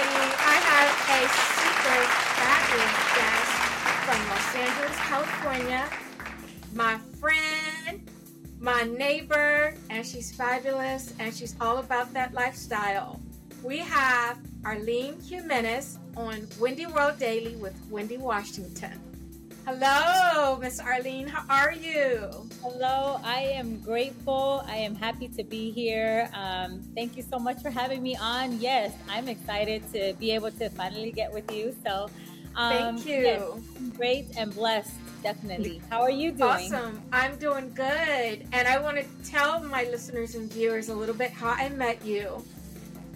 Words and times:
I 0.00 0.58
have 0.70 0.90
a 1.10 1.20
super 1.58 1.98
fabulous 2.38 2.98
guest 3.18 3.50
from 4.06 4.20
Los 4.30 4.54
Angeles, 4.54 4.96
California. 5.08 5.88
My 6.72 6.98
friend, 7.18 8.08
my 8.60 8.84
neighbor, 8.84 9.74
and 9.90 10.06
she's 10.06 10.30
fabulous 10.30 11.14
and 11.18 11.34
she's 11.34 11.56
all 11.60 11.78
about 11.78 12.12
that 12.14 12.32
lifestyle. 12.32 13.20
We 13.64 13.78
have 13.78 14.38
Arlene 14.64 15.20
Jimenez 15.20 15.98
on 16.16 16.42
Windi 16.60 16.86
World 16.86 17.18
Daily 17.18 17.56
with 17.56 17.74
Windi 17.90 18.18
Washington. 18.18 19.00
Hello, 19.66 20.56
Miss 20.58 20.78
Arlene. 20.78 21.26
How 21.26 21.44
are 21.50 21.72
you? 21.72 22.47
Hello. 22.62 23.20
I 23.22 23.42
am 23.54 23.78
grateful. 23.80 24.64
I 24.66 24.76
am 24.76 24.96
happy 24.96 25.28
to 25.28 25.44
be 25.44 25.70
here. 25.70 26.28
Um, 26.34 26.82
thank 26.94 27.16
you 27.16 27.22
so 27.22 27.38
much 27.38 27.62
for 27.62 27.70
having 27.70 28.02
me 28.02 28.16
on. 28.16 28.60
Yes, 28.60 28.92
I'm 29.08 29.28
excited 29.28 29.82
to 29.92 30.14
be 30.18 30.32
able 30.32 30.50
to 30.52 30.68
finally 30.70 31.12
get 31.12 31.32
with 31.32 31.50
you. 31.52 31.74
So, 31.86 32.10
um, 32.56 32.96
thank 32.96 33.06
you. 33.06 33.14
Yes, 33.14 33.42
great 33.96 34.26
and 34.36 34.52
blessed. 34.52 34.92
Definitely. 35.22 35.80
How 35.88 36.00
are 36.00 36.10
you 36.10 36.32
doing? 36.32 36.72
Awesome. 36.72 37.00
I'm 37.12 37.36
doing 37.36 37.72
good. 37.74 38.46
And 38.52 38.66
I 38.66 38.78
want 38.78 38.96
to 38.98 39.30
tell 39.30 39.60
my 39.62 39.84
listeners 39.84 40.34
and 40.34 40.52
viewers 40.52 40.88
a 40.88 40.94
little 40.94 41.14
bit 41.14 41.30
how 41.30 41.50
I 41.50 41.68
met 41.68 42.04
you. 42.04 42.44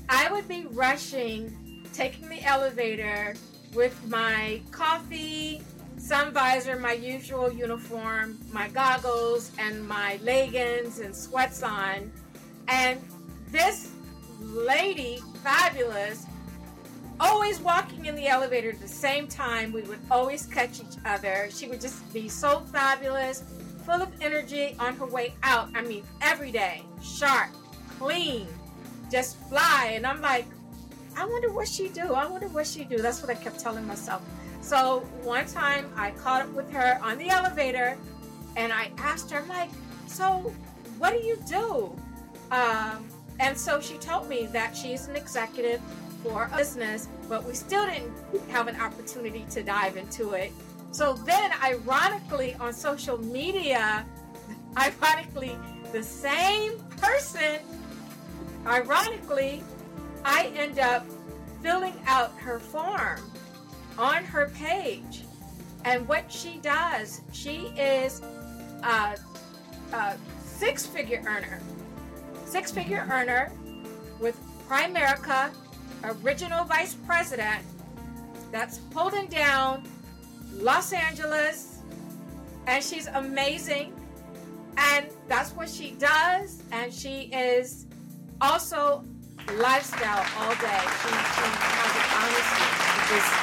I 0.09 0.31
would 0.31 0.47
be 0.47 0.67
rushing, 0.71 1.85
taking 1.93 2.29
the 2.29 2.43
elevator 2.43 3.35
with 3.75 3.97
my 4.09 4.61
coffee, 4.71 5.63
sun 5.99 6.33
visor, 6.33 6.79
my 6.79 6.93
usual 6.93 7.53
uniform, 7.53 8.39
my 8.53 8.69
goggles, 8.69 9.53
and 9.59 9.87
my 9.87 10.19
leggings 10.23 10.99
and 10.99 11.15
sweats 11.15 11.63
on. 11.63 12.11
And 12.69 13.01
this 13.51 13.91
lady, 14.41 15.21
fabulous, 15.43 16.27
always 17.21 17.61
walking 17.61 18.07
in 18.07 18.17
the 18.17 18.27
elevator 18.27 18.71
at 18.71 18.81
the 18.81 18.89
same 18.89 19.29
time. 19.29 19.73
We 19.73 19.83
would 19.83 20.01
always 20.11 20.47
catch 20.47 20.81
each 20.81 20.99
other. 21.05 21.49
She 21.51 21.69
would 21.69 21.81
just 21.81 22.13
be 22.13 22.29
so 22.29 22.61
fabulous, 22.73 23.45
full 23.85 24.03
of 24.03 24.09
energy 24.21 24.77
on 24.79 24.97
her 24.97 25.07
way 25.07 25.35
out. 25.43 25.71
I 25.75 25.83
mean, 25.83 26.05
every 26.21 26.51
day, 26.51 26.83
sharp, 27.03 27.51
clean, 27.99 28.47
just 29.11 29.39
fly. 29.49 29.93
And 29.95 30.07
I'm 30.07 30.21
like, 30.21 30.47
I 31.17 31.25
wonder 31.27 31.53
what 31.53 31.69
she 31.69 31.89
do. 31.89 32.15
I 32.15 32.27
wonder 32.27 32.49
what 32.49 32.67
she 32.67 32.85
do. 32.85 32.99
That's 32.99 33.21
what 33.21 33.31
I 33.31 33.35
kept 33.35 33.61
telling 33.61 33.87
myself. 33.87 34.23
So 34.63 35.01
one 35.25 35.47
time 35.47 35.93
I 35.97 36.13
caught 36.13 36.43
up 36.43 36.53
with 36.53 36.71
her 36.71 36.99
on 37.03 37.19
the 37.19 37.29
elevator 37.29 37.99
and 38.57 38.73
I 38.73 38.93
asked 38.97 39.31
her, 39.33 39.41
I'm 39.41 39.49
like, 39.49 39.71
so 40.07 40.55
what 40.99 41.13
do 41.13 41.19
you 41.19 41.37
do? 41.49 41.93
Um, 42.53 43.05
and 43.41 43.59
so 43.59 43.81
she 43.81 43.99
told 43.99 44.29
me 44.29 44.47
that 44.47 44.77
she's 44.77 45.09
an 45.09 45.17
executive 45.17 45.81
for 46.23 46.49
a 46.51 46.57
business, 46.57 47.09
but 47.29 47.45
we 47.45 47.55
still 47.55 47.85
didn't 47.87 48.13
have 48.51 48.69
an 48.69 48.81
opportunity 48.81 49.45
to 49.51 49.65
dive 49.65 49.97
into 49.97 50.33
it. 50.35 50.53
So 50.93 51.15
then, 51.15 51.51
ironically, 51.63 52.55
on 52.61 52.73
social 52.73 53.19
media, 53.19 54.07
ironically, 54.79 55.57
the 55.91 56.05
same 56.05 56.79
person, 56.99 57.59
ironically, 58.65 59.65
I 60.25 60.53
end 60.55 60.79
up 60.79 61.05
filling 61.63 61.95
out 62.07 62.33
her 62.39 62.61
form 62.61 63.32
on 63.99 64.25
her 64.25 64.51
page. 64.55 65.23
And 65.85 66.07
what 66.07 66.31
she 66.31 66.59
does, 66.59 67.23
she 67.33 67.67
is 67.77 68.23
a, 68.83 69.17
a 69.93 70.17
six 70.45 70.87
figure 70.87 71.23
earner, 71.27 71.61
six 72.45 72.71
figure 72.71 73.07
earner 73.11 73.53
with 74.21 74.39
Primerica, 74.69 75.51
original 76.05 76.65
vice 76.65 76.95
president 76.95 77.65
that's 78.53 78.81
holding 78.95 79.27
down 79.27 79.89
Los 80.55 80.93
Angeles. 80.93 81.81
And 82.67 82.83
she's 82.83 83.09
amazing. 83.09 83.93
And 84.77 85.07
that's 85.29 85.51
what 85.51 85.69
she 85.69 85.93
does. 85.93 86.63
And 86.71 86.93
she 86.93 87.23
is 87.33 87.87
also 88.41 89.05
lifestyle 89.57 90.25
all 90.39 90.55
day. 90.55 90.81
She, 91.03 91.09
she 91.09 91.49
has 91.49 91.97
an 91.97 93.25
honesty. 93.25 93.42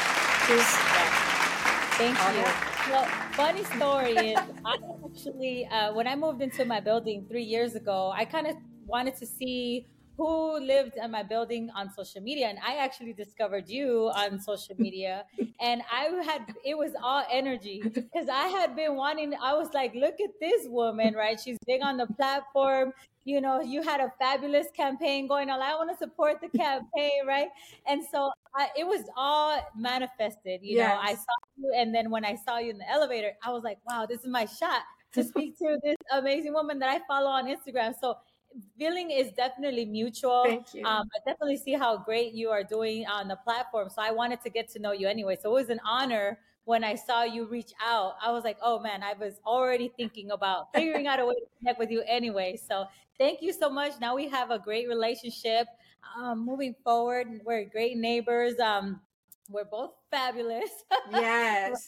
Thank 1.97 2.25
you. 2.27 2.55
Well, 2.85 3.05
funny 3.35 3.63
story 3.63 4.31
is 4.33 4.39
I 4.65 4.75
actually, 5.05 5.65
uh, 5.67 5.93
when 5.93 6.07
I 6.07 6.15
moved 6.15 6.41
into 6.41 6.65
my 6.65 6.79
building 6.79 7.27
three 7.27 7.43
years 7.43 7.75
ago, 7.75 8.11
I 8.15 8.25
kind 8.25 8.47
of 8.47 8.55
wanted 8.85 9.15
to 9.17 9.25
see 9.25 9.87
who 10.17 10.59
lived 10.59 10.95
in 10.97 11.11
my 11.11 11.23
building 11.23 11.69
on 11.73 11.89
social 11.93 12.19
media 12.21 12.47
and 12.47 12.59
i 12.61 12.75
actually 12.75 13.13
discovered 13.13 13.69
you 13.69 14.11
on 14.13 14.37
social 14.37 14.75
media. 14.77 15.23
And 15.61 15.81
i 15.89 16.03
had 16.29 16.41
it 16.65 16.77
was 16.77 16.91
all 17.01 17.23
energy 17.31 17.87
because 18.11 18.27
i 18.27 18.47
had 18.47 18.75
been 18.75 18.95
wanting 18.95 19.33
i 19.41 19.53
was 19.53 19.69
like 19.73 19.93
look 19.95 20.15
at 20.19 20.31
this 20.41 20.67
woman 20.67 21.13
right? 21.13 21.39
She's 21.39 21.57
big 21.65 21.81
on 21.81 21.95
the 21.97 22.07
platform 22.07 22.91
you 23.29 23.39
know 23.39 23.61
you 23.61 23.81
had 23.81 23.99
a 24.01 24.11
fabulous 24.17 24.67
campaign 24.75 25.27
going 25.27 25.49
on 25.49 25.61
i 25.61 25.75
want 25.75 25.89
to 25.89 25.97
support 25.97 26.41
the 26.41 26.49
campaign 26.65 27.25
right 27.27 27.49
and 27.87 28.01
so 28.11 28.31
I, 28.55 28.69
it 28.77 28.85
was 28.85 29.03
all 29.15 29.59
manifested 29.77 30.61
you 30.63 30.77
yes. 30.77 30.89
know 30.89 30.99
i 31.01 31.13
saw 31.13 31.35
you 31.57 31.71
and 31.77 31.93
then 31.93 32.09
when 32.09 32.25
i 32.25 32.35
saw 32.35 32.57
you 32.57 32.71
in 32.71 32.77
the 32.77 32.89
elevator 32.89 33.31
i 33.43 33.51
was 33.51 33.63
like 33.63 33.77
wow 33.87 34.05
this 34.07 34.21
is 34.21 34.27
my 34.27 34.45
shot 34.45 34.81
to 35.13 35.23
speak 35.31 35.57
to 35.59 35.77
this 35.83 35.95
amazing 36.11 36.53
woman 36.53 36.79
that 36.79 36.89
i 36.89 36.99
follow 37.07 37.29
on 37.29 37.45
instagram 37.45 37.93
so 37.99 38.15
feeling 38.79 39.11
is 39.11 39.31
definitely 39.33 39.85
mutual. 39.85 40.43
Thank 40.43 40.73
you. 40.73 40.83
Um, 40.83 41.07
I 41.15 41.29
definitely 41.29 41.57
see 41.57 41.73
how 41.73 41.97
great 41.97 42.33
you 42.33 42.49
are 42.49 42.63
doing 42.63 43.05
on 43.05 43.27
the 43.27 43.35
platform. 43.35 43.89
So 43.89 44.01
I 44.01 44.09
wanted 44.11 44.41
to 44.41 44.49
get 44.49 44.67
to 44.71 44.79
know 44.79 44.91
you 44.91 45.07
anyway. 45.07 45.37
So 45.39 45.51
it 45.51 45.53
was 45.53 45.69
an 45.69 45.79
honor 45.85 46.39
when 46.69 46.83
I 46.83 46.93
saw 46.93 47.23
you 47.23 47.47
reach 47.47 47.71
out. 47.83 48.13
I 48.23 48.31
was 48.31 48.43
like, 48.43 48.57
oh 48.61 48.79
man, 48.79 49.01
I 49.01 49.13
was 49.13 49.39
already 49.45 49.91
thinking 49.97 50.29
about 50.29 50.67
figuring 50.73 51.07
out 51.07 51.19
a 51.19 51.25
way 51.25 51.33
to 51.33 51.45
connect 51.57 51.79
with 51.79 51.89
you 51.89 52.03
anyway. 52.07 52.59
So 52.63 52.85
thank 53.19 53.41
you 53.41 53.53
so 53.53 53.69
much. 53.69 53.93
Now 54.01 54.15
we 54.15 54.27
have 54.29 54.49
a 54.49 54.57
great 54.57 54.87
relationship. 54.87 55.67
Um, 56.17 56.43
moving 56.45 56.73
forward, 56.83 57.27
we're 57.45 57.65
great 57.65 57.97
neighbors. 57.97 58.59
Um, 58.59 59.01
we're 59.49 59.65
both 59.65 59.91
fabulous. 60.09 60.69
Yes. 61.11 61.85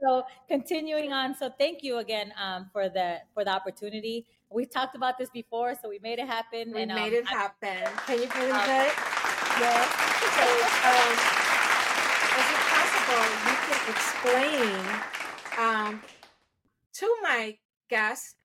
so 0.00 0.24
continuing 0.48 1.12
on. 1.12 1.34
So 1.34 1.50
thank 1.58 1.82
you 1.82 1.98
again 1.98 2.32
um, 2.40 2.68
for 2.72 2.88
the 2.88 3.18
for 3.32 3.44
the 3.44 3.50
opportunity 3.50 4.26
we 4.50 4.64
talked 4.64 4.94
about 4.94 5.18
this 5.18 5.30
before, 5.30 5.74
so 5.80 5.88
we 5.88 5.98
made 5.98 6.20
it 6.20 6.28
happen. 6.28 6.72
We 6.72 6.82
and, 6.82 6.92
um, 6.92 6.96
made 6.96 7.12
it 7.12 7.26
happen. 7.26 7.90
Can 8.06 8.22
you 8.22 8.28
believe 8.28 8.54
um, 8.54 8.70
it? 8.70 8.92
Yes. 9.58 9.86
So, 10.34 10.46
um, 10.90 11.12
is 12.38 12.48
it 12.54 12.62
possible 12.70 13.26
you 13.48 13.56
can 13.66 13.80
explain 13.90 14.82
um, 15.58 16.02
to 16.92 17.16
my 17.22 17.58
guests 17.88 18.36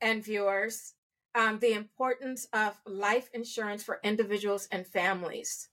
and 0.00 0.22
viewers 0.24 0.94
um, 1.38 1.60
the 1.60 1.72
importance 1.72 2.48
of 2.52 2.78
life 2.84 3.30
insurance 3.32 3.82
for 3.82 4.00
individuals 4.02 4.68
and 4.72 4.86
families? 4.86 5.68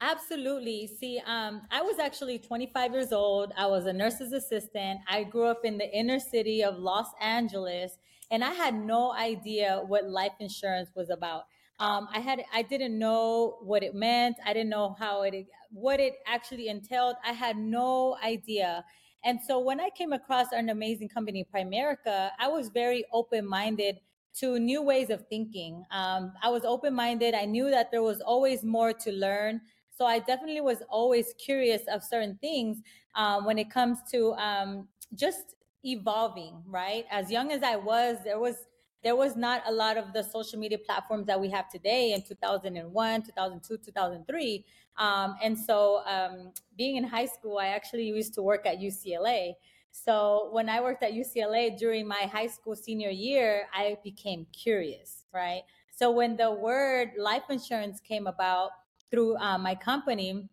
Absolutely. 0.00 0.86
See, 0.86 1.20
um, 1.26 1.62
I 1.70 1.82
was 1.82 1.98
actually 1.98 2.38
25 2.38 2.92
years 2.92 3.12
old. 3.12 3.52
I 3.56 3.66
was 3.66 3.86
a 3.86 3.92
nurse's 3.92 4.32
assistant. 4.32 5.00
I 5.08 5.24
grew 5.24 5.46
up 5.46 5.64
in 5.64 5.78
the 5.78 5.90
inner 5.92 6.20
city 6.20 6.62
of 6.62 6.78
Los 6.78 7.08
Angeles 7.20 7.98
and 8.30 8.44
I 8.44 8.52
had 8.52 8.74
no 8.74 9.12
idea 9.12 9.82
what 9.86 10.08
life 10.08 10.32
insurance 10.40 10.90
was 10.94 11.10
about. 11.10 11.44
Um, 11.80 12.08
I 12.12 12.20
had 12.20 12.44
I 12.52 12.62
didn't 12.62 12.98
know 12.98 13.58
what 13.62 13.82
it 13.82 13.94
meant. 13.94 14.36
I 14.46 14.52
didn't 14.52 14.70
know 14.70 14.94
how 14.98 15.22
it 15.22 15.46
what 15.72 15.98
it 15.98 16.14
actually 16.26 16.68
entailed. 16.68 17.16
I 17.26 17.32
had 17.32 17.56
no 17.56 18.16
idea. 18.24 18.84
And 19.24 19.40
so 19.40 19.58
when 19.58 19.80
I 19.80 19.90
came 19.90 20.12
across 20.12 20.52
an 20.52 20.68
amazing 20.68 21.08
company, 21.08 21.46
Primerica, 21.52 22.30
I 22.38 22.48
was 22.48 22.68
very 22.68 23.04
open 23.12 23.46
minded 23.46 23.98
to 24.40 24.58
new 24.58 24.82
ways 24.82 25.10
of 25.10 25.26
thinking. 25.28 25.84
Um, 25.90 26.32
I 26.42 26.48
was 26.48 26.64
open 26.64 26.94
minded. 26.94 27.34
I 27.34 27.44
knew 27.44 27.70
that 27.70 27.90
there 27.90 28.02
was 28.02 28.20
always 28.20 28.64
more 28.64 28.92
to 28.92 29.12
learn. 29.12 29.60
So 29.96 30.06
I 30.06 30.18
definitely 30.18 30.60
was 30.60 30.82
always 30.88 31.34
curious 31.38 31.82
of 31.86 32.02
certain 32.02 32.36
things 32.40 32.78
um, 33.14 33.44
when 33.44 33.58
it 33.58 33.70
comes 33.70 33.98
to 34.10 34.32
um, 34.34 34.88
just 35.14 35.54
evolving, 35.84 36.62
right? 36.66 37.04
As 37.10 37.30
young 37.30 37.52
as 37.52 37.62
I 37.62 37.76
was, 37.76 38.18
there 38.24 38.40
was 38.40 38.56
there 39.04 39.14
was 39.14 39.36
not 39.36 39.62
a 39.66 39.72
lot 39.72 39.98
of 39.98 40.14
the 40.14 40.22
social 40.22 40.58
media 40.58 40.78
platforms 40.78 41.26
that 41.26 41.38
we 41.38 41.50
have 41.50 41.68
today 41.68 42.14
in 42.14 42.22
2001, 42.22 43.22
2002, 43.22 43.76
2003. 43.76 44.64
Um, 44.96 45.36
and 45.42 45.58
so, 45.58 46.00
um, 46.06 46.52
being 46.78 46.96
in 46.96 47.04
high 47.04 47.26
school, 47.26 47.58
I 47.58 47.66
actually 47.66 48.04
used 48.04 48.32
to 48.34 48.42
work 48.42 48.64
at 48.64 48.78
UCLA. 48.78 49.52
So 49.96 50.48
when 50.50 50.68
I 50.68 50.80
worked 50.80 51.04
at 51.04 51.12
UCLA 51.12 51.78
during 51.78 52.08
my 52.08 52.22
high 52.22 52.48
school 52.48 52.74
senior 52.74 53.10
year, 53.10 53.68
I 53.72 53.96
became 54.02 54.44
curious, 54.52 55.24
right? 55.32 55.62
So 55.94 56.10
when 56.10 56.36
the 56.36 56.50
word 56.50 57.12
life 57.16 57.44
insurance 57.48 58.00
came 58.00 58.26
about 58.26 58.70
through 59.08 59.36
uh, 59.36 59.56
my 59.56 59.76
company, 59.76 60.48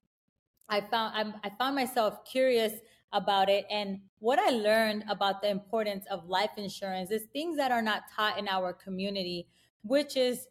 I 0.69 0.81
found 0.81 1.33
I, 1.43 1.47
I 1.47 1.51
found 1.57 1.75
myself 1.75 2.23
curious 2.23 2.73
about 3.13 3.49
it. 3.49 3.65
And 3.71 4.01
what 4.19 4.37
I 4.37 4.51
learned 4.51 5.05
about 5.09 5.41
the 5.41 5.49
importance 5.49 6.05
of 6.11 6.29
life 6.29 6.51
insurance 6.55 7.09
is 7.09 7.23
things 7.33 7.57
that 7.57 7.71
are 7.71 7.81
not 7.81 8.03
taught 8.15 8.37
in 8.37 8.47
our 8.47 8.73
community, 8.73 9.47
which 9.83 10.17
is 10.17 10.47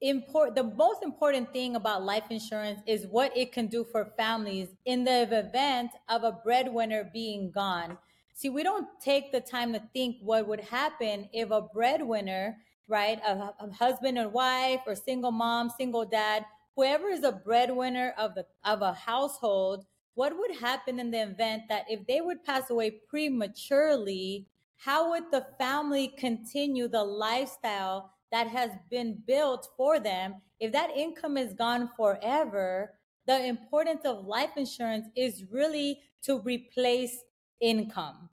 import 0.00 0.54
the 0.54 0.62
most 0.62 1.02
important 1.02 1.52
thing 1.52 1.76
about 1.76 2.04
life 2.04 2.24
insurance 2.30 2.80
is 2.86 3.06
what 3.06 3.36
it 3.36 3.52
can 3.52 3.66
do 3.66 3.84
for 3.84 4.12
families 4.16 4.68
in 4.84 5.04
the 5.04 5.22
event 5.22 5.90
of 6.08 6.24
a 6.24 6.32
breadwinner 6.32 7.10
being 7.12 7.50
gone. 7.50 7.96
See, 8.34 8.48
we 8.48 8.62
don't 8.62 8.88
take 9.00 9.30
the 9.30 9.40
time 9.40 9.72
to 9.72 9.82
think 9.92 10.16
what 10.20 10.48
would 10.48 10.60
happen 10.60 11.28
if 11.32 11.50
a 11.50 11.62
breadwinner, 11.62 12.58
right, 12.88 13.20
a, 13.24 13.54
a 13.60 13.72
husband 13.72 14.18
and 14.18 14.32
wife 14.32 14.80
or 14.86 14.96
single 14.96 15.30
mom, 15.30 15.70
single 15.70 16.04
dad, 16.04 16.44
whoever 16.74 17.08
is 17.08 17.22
a 17.22 17.32
breadwinner 17.32 18.12
of 18.18 18.34
the 18.34 18.44
of 18.64 18.82
a 18.82 18.92
household, 18.92 19.86
what 20.14 20.36
would 20.36 20.56
happen 20.56 20.98
in 20.98 21.10
the 21.10 21.22
event 21.22 21.62
that 21.68 21.84
if 21.88 22.06
they 22.06 22.20
would 22.20 22.44
pass 22.44 22.70
away 22.70 22.90
prematurely, 22.90 24.46
how 24.76 25.10
would 25.10 25.30
the 25.30 25.46
family 25.58 26.08
continue 26.08 26.88
the 26.88 27.04
lifestyle 27.04 28.13
that 28.34 28.48
has 28.48 28.70
been 28.90 29.22
built 29.28 29.68
for 29.76 30.00
them, 30.00 30.34
if 30.58 30.72
that 30.72 30.90
income 30.90 31.36
is 31.36 31.54
gone 31.54 31.88
forever, 31.96 32.94
the 33.28 33.46
importance 33.46 34.00
of 34.04 34.26
life 34.26 34.56
insurance 34.56 35.06
is 35.14 35.44
really 35.52 36.00
to 36.22 36.40
replace 36.40 37.16
income. 37.60 38.28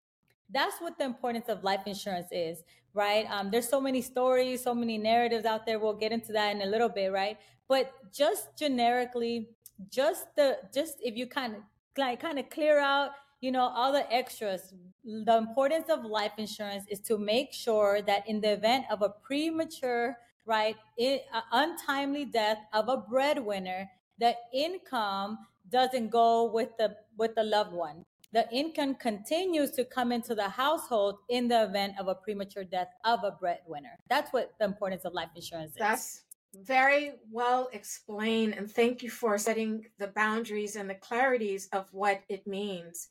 That's 0.49 0.81
what 0.81 0.97
the 0.97 1.05
importance 1.05 1.49
of 1.49 1.63
life 1.63 1.81
insurance 1.85 2.29
is, 2.31 2.63
right? 2.95 3.27
Um, 3.29 3.51
there's 3.51 3.69
so 3.69 3.79
many 3.79 4.01
stories, 4.01 4.63
so 4.63 4.73
many 4.73 4.97
narratives 4.97 5.45
out 5.45 5.67
there. 5.67 5.77
We'll 5.77 5.93
get 5.93 6.11
into 6.11 6.33
that 6.33 6.55
in 6.55 6.63
a 6.63 6.65
little 6.65 6.89
bit, 6.89 7.11
right? 7.11 7.37
But 7.69 7.93
just 8.11 8.57
generically, 8.57 9.49
just 9.91 10.35
the 10.35 10.57
just 10.73 10.95
if 11.03 11.15
you 11.15 11.27
kind 11.27 11.57
of 11.57 11.61
like 11.95 12.19
kind 12.19 12.39
of 12.39 12.49
clear 12.49 12.79
out 12.79 13.11
you 13.41 13.51
know, 13.51 13.71
all 13.75 13.91
the 13.91 14.11
extras. 14.13 14.73
The 15.03 15.35
importance 15.35 15.89
of 15.89 16.05
life 16.05 16.33
insurance 16.37 16.85
is 16.87 16.99
to 17.01 17.17
make 17.17 17.53
sure 17.53 18.01
that 18.03 18.27
in 18.29 18.39
the 18.39 18.53
event 18.53 18.85
of 18.91 19.01
a 19.01 19.09
premature, 19.09 20.15
right, 20.45 20.75
it, 20.95 21.25
uh, 21.33 21.41
untimely 21.51 22.25
death 22.25 22.59
of 22.71 22.87
a 22.87 22.97
breadwinner, 22.97 23.89
the 24.19 24.35
income 24.53 25.39
doesn't 25.69 26.09
go 26.09 26.51
with 26.51 26.69
the 26.77 26.95
with 27.17 27.33
the 27.35 27.43
loved 27.43 27.73
one. 27.73 28.05
The 28.33 28.47
income 28.51 28.95
continues 28.95 29.71
to 29.71 29.83
come 29.83 30.11
into 30.11 30.35
the 30.35 30.47
household 30.47 31.17
in 31.27 31.47
the 31.47 31.63
event 31.63 31.95
of 31.99 32.07
a 32.07 32.15
premature 32.15 32.63
death 32.63 32.87
of 33.03 33.23
a 33.23 33.31
breadwinner. 33.31 33.97
That's 34.07 34.31
what 34.31 34.51
the 34.59 34.65
importance 34.65 35.03
of 35.03 35.13
life 35.13 35.29
insurance 35.35 35.71
is. 35.71 35.77
That's 35.77 36.21
very 36.53 37.13
well 37.31 37.69
explained, 37.73 38.53
and 38.53 38.69
thank 38.69 39.01
you 39.01 39.09
for 39.09 39.37
setting 39.37 39.85
the 39.97 40.07
boundaries 40.07 40.75
and 40.75 40.89
the 40.89 40.95
clarities 40.95 41.67
of 41.73 41.87
what 41.91 42.21
it 42.29 42.45
means 42.45 43.09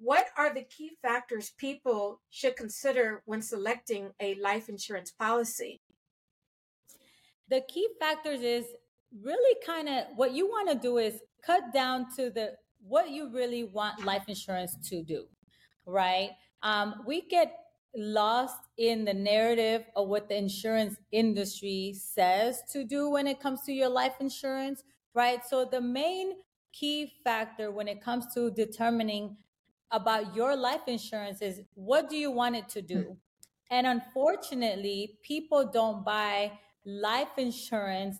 what 0.00 0.26
are 0.38 0.52
the 0.52 0.62
key 0.62 0.92
factors 1.02 1.52
people 1.58 2.22
should 2.30 2.56
consider 2.56 3.22
when 3.26 3.42
selecting 3.42 4.10
a 4.18 4.34
life 4.36 4.70
insurance 4.70 5.10
policy? 5.10 5.82
The 7.50 7.60
key 7.68 7.86
factors 8.00 8.40
is 8.40 8.64
really 9.22 9.56
kind 9.64 9.88
of 9.88 10.04
what 10.16 10.32
you 10.32 10.46
want 10.46 10.70
to 10.70 10.74
do 10.74 10.96
is 10.96 11.20
cut 11.44 11.72
down 11.74 12.06
to 12.16 12.30
the 12.30 12.54
what 12.82 13.10
you 13.10 13.30
really 13.30 13.64
want 13.64 14.06
life 14.06 14.24
insurance 14.26 14.74
to 14.88 15.02
do, 15.02 15.26
right? 15.84 16.30
Um, 16.62 17.02
we 17.06 17.22
get 17.28 17.52
lost 17.94 18.56
in 18.78 19.04
the 19.04 19.12
narrative 19.12 19.84
of 19.96 20.08
what 20.08 20.30
the 20.30 20.36
insurance 20.36 20.96
industry 21.12 21.94
says 21.94 22.62
to 22.72 22.84
do 22.84 23.10
when 23.10 23.26
it 23.26 23.38
comes 23.38 23.62
to 23.64 23.72
your 23.72 23.90
life 23.90 24.14
insurance, 24.20 24.82
right? 25.14 25.44
So 25.46 25.66
the 25.66 25.80
main 25.82 26.36
key 26.72 27.12
factor 27.22 27.70
when 27.70 27.88
it 27.88 28.02
comes 28.02 28.32
to 28.32 28.50
determining 28.50 29.36
about 29.90 30.34
your 30.34 30.56
life 30.56 30.82
insurance 30.86 31.42
is 31.42 31.62
what 31.74 32.08
do 32.08 32.16
you 32.16 32.30
want 32.30 32.56
it 32.56 32.68
to 32.70 32.82
do? 32.82 33.02
Hmm. 33.02 33.12
And 33.70 33.86
unfortunately, 33.86 35.18
people 35.22 35.70
don't 35.72 36.04
buy 36.04 36.52
life 36.84 37.38
insurance 37.38 38.18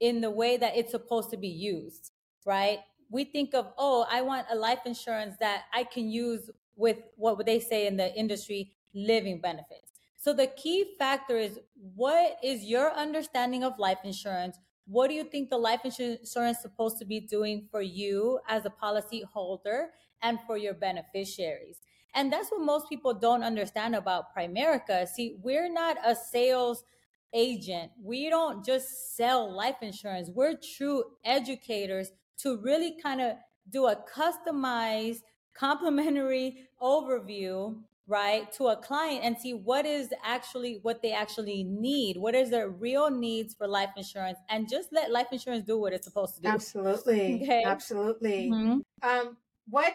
in 0.00 0.20
the 0.20 0.30
way 0.30 0.56
that 0.56 0.76
it's 0.76 0.90
supposed 0.90 1.30
to 1.30 1.36
be 1.36 1.48
used, 1.48 2.12
right? 2.44 2.80
We 3.10 3.24
think 3.24 3.54
of, 3.54 3.72
oh, 3.78 4.06
I 4.10 4.22
want 4.22 4.46
a 4.50 4.56
life 4.56 4.80
insurance 4.84 5.36
that 5.40 5.64
I 5.72 5.84
can 5.84 6.10
use 6.10 6.50
with 6.76 6.98
what 7.16 7.36
would 7.36 7.46
they 7.46 7.60
say 7.60 7.86
in 7.86 7.96
the 7.96 8.14
industry 8.14 8.72
living 8.94 9.40
benefits. 9.40 9.92
So 10.16 10.32
the 10.32 10.48
key 10.48 10.96
factor 10.98 11.38
is 11.38 11.58
what 11.94 12.36
is 12.42 12.64
your 12.64 12.92
understanding 12.92 13.64
of 13.64 13.78
life 13.78 13.98
insurance? 14.04 14.58
What 14.86 15.08
do 15.08 15.14
you 15.14 15.24
think 15.24 15.50
the 15.50 15.58
life 15.58 15.80
insurance 15.84 16.56
is 16.56 16.60
supposed 16.60 16.98
to 16.98 17.04
be 17.04 17.20
doing 17.20 17.68
for 17.70 17.80
you 17.80 18.40
as 18.48 18.66
a 18.66 18.70
policy 18.70 19.24
holder? 19.32 19.90
And 20.22 20.38
for 20.46 20.56
your 20.56 20.74
beneficiaries. 20.74 21.78
And 22.14 22.32
that's 22.32 22.50
what 22.50 22.60
most 22.60 22.88
people 22.88 23.14
don't 23.14 23.42
understand 23.42 23.94
about 23.94 24.34
Primerica. 24.36 25.06
See, 25.06 25.36
we're 25.42 25.72
not 25.72 25.96
a 26.04 26.16
sales 26.16 26.84
agent. 27.32 27.92
We 28.02 28.28
don't 28.28 28.64
just 28.64 29.16
sell 29.16 29.54
life 29.54 29.76
insurance. 29.82 30.28
We're 30.34 30.54
true 30.76 31.04
educators 31.24 32.12
to 32.38 32.56
really 32.58 32.96
kind 33.00 33.20
of 33.20 33.36
do 33.68 33.86
a 33.86 33.96
customized 33.96 35.22
complimentary 35.54 36.68
overview 36.80 37.76
right 38.06 38.50
to 38.52 38.66
a 38.68 38.76
client 38.76 39.20
and 39.22 39.38
see 39.38 39.54
what 39.54 39.86
is 39.86 40.08
actually 40.24 40.80
what 40.82 41.00
they 41.02 41.12
actually 41.12 41.62
need 41.62 42.16
what 42.16 42.34
is 42.34 42.50
their 42.50 42.68
real 42.68 43.10
needs 43.10 43.54
for 43.54 43.68
life 43.68 43.90
insurance 43.96 44.38
and 44.48 44.68
just 44.68 44.88
let 44.92 45.10
life 45.10 45.28
insurance 45.30 45.64
do 45.64 45.78
what 45.78 45.92
it's 45.92 46.06
supposed 46.06 46.34
to 46.34 46.40
do 46.42 46.48
absolutely 46.48 47.40
okay? 47.42 47.62
absolutely 47.64 48.50
mm-hmm. 48.50 49.08
um, 49.08 49.36
what 49.68 49.94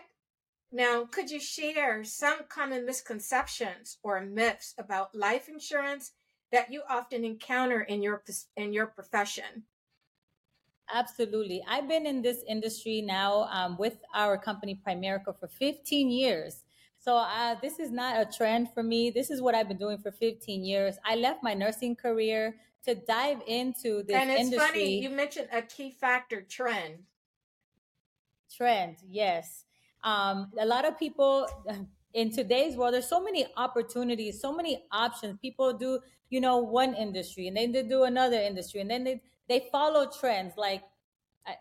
now, 0.75 1.05
could 1.05 1.31
you 1.31 1.39
share 1.39 2.03
some 2.03 2.39
common 2.49 2.85
misconceptions 2.85 3.97
or 4.03 4.19
myths 4.19 4.73
about 4.77 5.15
life 5.15 5.47
insurance 5.47 6.11
that 6.51 6.69
you 6.69 6.81
often 6.89 7.23
encounter 7.23 7.81
in 7.81 8.03
your 8.03 8.21
in 8.57 8.73
your 8.73 8.87
profession? 8.87 9.63
Absolutely. 10.93 11.63
I've 11.65 11.87
been 11.87 12.05
in 12.05 12.21
this 12.21 12.43
industry 12.45 13.01
now 13.01 13.47
um, 13.51 13.77
with 13.79 13.97
our 14.13 14.37
company 14.37 14.77
Primerica 14.85 15.39
for 15.39 15.47
15 15.47 16.11
years. 16.11 16.65
So 16.99 17.15
uh, 17.15 17.55
this 17.61 17.79
is 17.79 17.89
not 17.89 18.19
a 18.19 18.29
trend 18.29 18.73
for 18.73 18.83
me. 18.83 19.09
This 19.11 19.31
is 19.31 19.41
what 19.41 19.55
I've 19.55 19.69
been 19.69 19.77
doing 19.77 19.97
for 19.97 20.11
15 20.11 20.65
years. 20.65 20.97
I 21.05 21.15
left 21.15 21.41
my 21.41 21.53
nursing 21.53 21.95
career 21.95 22.57
to 22.83 22.95
dive 22.95 23.41
into 23.47 24.03
this 24.03 24.17
and 24.17 24.29
it's 24.29 24.41
industry. 24.41 24.67
funny 24.67 25.01
you 25.01 25.09
mentioned 25.09 25.47
a 25.53 25.61
key 25.61 25.91
factor 25.91 26.41
trend. 26.41 27.03
Trend, 28.51 28.97
yes. 29.07 29.63
Um, 30.05 30.51
a 30.59 30.65
lot 30.65 30.85
of 30.85 30.97
people 30.97 31.47
in 32.13 32.31
today's 32.31 32.77
world, 32.77 32.93
there's 32.93 33.09
so 33.09 33.21
many 33.21 33.45
opportunities, 33.57 34.39
so 34.39 34.53
many 34.53 34.85
options. 34.91 35.37
People 35.41 35.73
do, 35.73 35.99
you 36.29 36.39
know, 36.39 36.59
one 36.59 36.93
industry 36.93 37.47
and 37.47 37.57
then 37.57 37.71
they 37.71 37.83
do 37.83 38.03
another 38.03 38.37
industry 38.37 38.79
and 38.81 38.89
then 38.89 39.03
they, 39.03 39.21
they 39.49 39.67
follow 39.71 40.09
trends. 40.09 40.53
Like, 40.55 40.83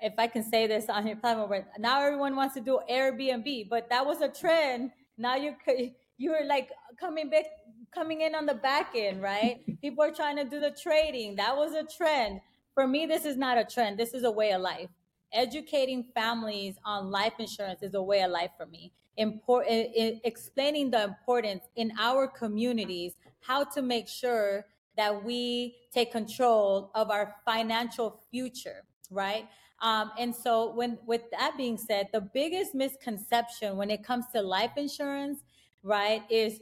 if 0.00 0.14
I 0.18 0.26
can 0.28 0.42
say 0.42 0.66
this 0.66 0.88
on 0.88 1.06
your 1.06 1.16
platform, 1.16 1.50
but 1.50 1.66
now 1.78 2.02
everyone 2.02 2.36
wants 2.36 2.54
to 2.54 2.60
do 2.60 2.78
Airbnb, 2.90 3.68
but 3.68 3.88
that 3.90 4.06
was 4.06 4.20
a 4.20 4.28
trend. 4.28 4.92
Now 5.18 5.36
you 5.36 5.56
you're 6.16 6.46
like 6.46 6.70
coming 6.98 7.28
back, 7.28 7.46
coming 7.92 8.20
in 8.20 8.34
on 8.34 8.46
the 8.46 8.54
back 8.54 8.92
end, 8.94 9.20
right? 9.20 9.60
People 9.80 10.04
are 10.04 10.12
trying 10.12 10.36
to 10.36 10.44
do 10.44 10.60
the 10.60 10.70
trading. 10.70 11.36
That 11.36 11.56
was 11.56 11.72
a 11.72 11.84
trend. 11.84 12.40
For 12.74 12.86
me, 12.86 13.06
this 13.06 13.24
is 13.24 13.36
not 13.36 13.58
a 13.58 13.64
trend. 13.64 13.98
This 13.98 14.14
is 14.14 14.24
a 14.24 14.30
way 14.30 14.52
of 14.52 14.60
life 14.60 14.88
educating 15.34 16.04
families 16.14 16.76
on 16.84 17.10
life 17.10 17.34
insurance 17.38 17.82
is 17.82 17.94
a 17.94 18.02
way 18.02 18.22
of 18.22 18.30
life 18.30 18.50
for 18.56 18.66
me. 18.66 18.92
Important, 19.16 19.90
explaining 20.24 20.90
the 20.90 21.04
importance 21.04 21.64
in 21.76 21.92
our 21.98 22.26
communities, 22.26 23.14
how 23.40 23.64
to 23.64 23.82
make 23.82 24.08
sure 24.08 24.64
that 24.96 25.24
we 25.24 25.76
take 25.92 26.12
control 26.12 26.90
of 26.94 27.10
our 27.10 27.36
financial 27.44 28.20
future, 28.30 28.84
right? 29.10 29.48
Um, 29.82 30.12
and 30.18 30.34
so, 30.34 30.72
when 30.74 30.98
with 31.06 31.22
that 31.32 31.56
being 31.56 31.76
said, 31.76 32.08
the 32.12 32.20
biggest 32.20 32.74
misconception 32.74 33.76
when 33.76 33.90
it 33.90 34.04
comes 34.04 34.24
to 34.34 34.40
life 34.40 34.72
insurance, 34.76 35.40
right, 35.82 36.22
is 36.30 36.60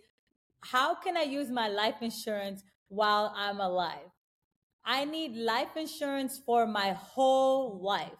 how 0.60 0.94
can 0.94 1.16
I 1.16 1.22
use 1.22 1.50
my 1.50 1.68
life 1.68 1.96
insurance 2.00 2.64
while 2.88 3.32
I'm 3.36 3.60
alive? 3.60 4.10
I 4.84 5.04
need 5.04 5.36
life 5.36 5.76
insurance 5.76 6.40
for 6.44 6.66
my 6.66 6.92
whole 6.92 7.80
life. 7.80 8.10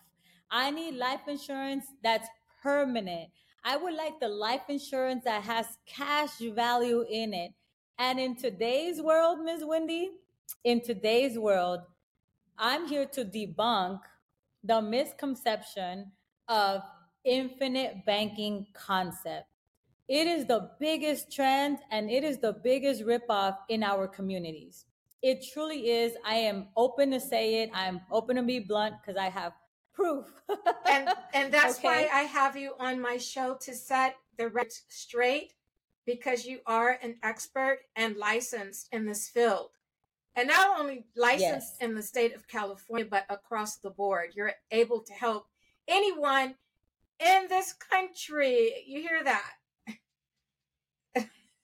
I 0.55 0.71
need 0.71 0.97
life 0.97 1.27
insurance 1.29 1.87
that's 2.05 2.29
permanent. 2.63 3.31
I 3.65 3.79
would 3.79 3.95
like 3.95 4.21
the 4.21 4.29
life 4.29 4.69
insurance 4.69 5.25
that 5.25 5.43
has 5.45 5.67
cash 5.87 6.39
value 6.55 7.07
in 7.11 7.33
it. 7.33 7.53
And 7.99 8.21
in 8.21 8.37
today's 8.37 9.01
world, 9.01 9.39
Ms. 9.41 9.63
Windi, 9.63 10.09
in 10.65 10.83
today's 10.83 11.39
world, 11.39 11.81
I'm 12.59 12.87
here 12.87 13.07
to 13.07 13.25
debunk 13.25 14.01
the 14.63 14.83
misconception 14.83 16.13
of 16.49 16.83
infinite 17.25 18.05
banking 18.05 18.67
concept. 18.75 19.47
It 20.07 20.27
is 20.27 20.45
the 20.45 20.71
biggest 20.79 21.33
trend 21.33 21.79
and 21.91 22.11
it 22.11 22.25
is 22.25 22.39
the 22.39 22.53
biggest 22.53 23.05
ripoff 23.05 23.57
in 23.71 23.83
our 23.83 24.07
communities. 24.07 24.85
It 25.23 25.47
truly 25.51 25.91
is. 25.91 26.13
I 26.27 26.35
am 26.35 26.67
open 26.77 27.13
to 27.13 27.21
say 27.21 27.63
it. 27.63 27.71
I'm 27.73 28.03
open 28.11 28.37
to 28.37 28.43
be 28.43 28.59
blunt 28.59 28.97
because 29.01 29.17
I 29.17 29.31
have 29.31 29.53
proof. 29.93 30.27
and 30.91 31.09
and 31.35 31.53
that's 31.53 31.79
okay. 31.79 31.89
why 31.89 32.09
I 32.13 32.23
have 32.23 32.57
you 32.57 32.75
on 32.79 33.01
my 33.01 33.17
show 33.17 33.57
to 33.63 33.75
set 33.75 34.17
the 34.39 34.49
record 34.49 34.73
straight 34.89 35.55
because 36.07 36.45
you 36.45 36.61
are 36.67 36.99
an 37.03 37.17
expert 37.23 37.79
and 37.97 38.17
licensed 38.17 38.89
in 38.93 39.07
this 39.07 39.29
field. 39.29 39.71
and 40.35 40.49
not 40.49 40.81
only 40.81 41.05
licensed 41.15 41.77
yes. 41.79 41.89
in 41.89 41.95
the 41.95 42.03
state 42.03 42.35
of 42.35 42.49
California, 42.49 43.07
but 43.09 43.27
across 43.29 43.77
the 43.77 43.91
board. 43.91 44.31
You're 44.35 44.55
able 44.71 45.01
to 45.01 45.13
help 45.13 45.47
anyone 45.87 46.55
in 47.21 47.47
this 47.49 47.75
country. 47.75 48.85
You 48.87 49.01
hear 49.01 49.23
that? 49.25 49.51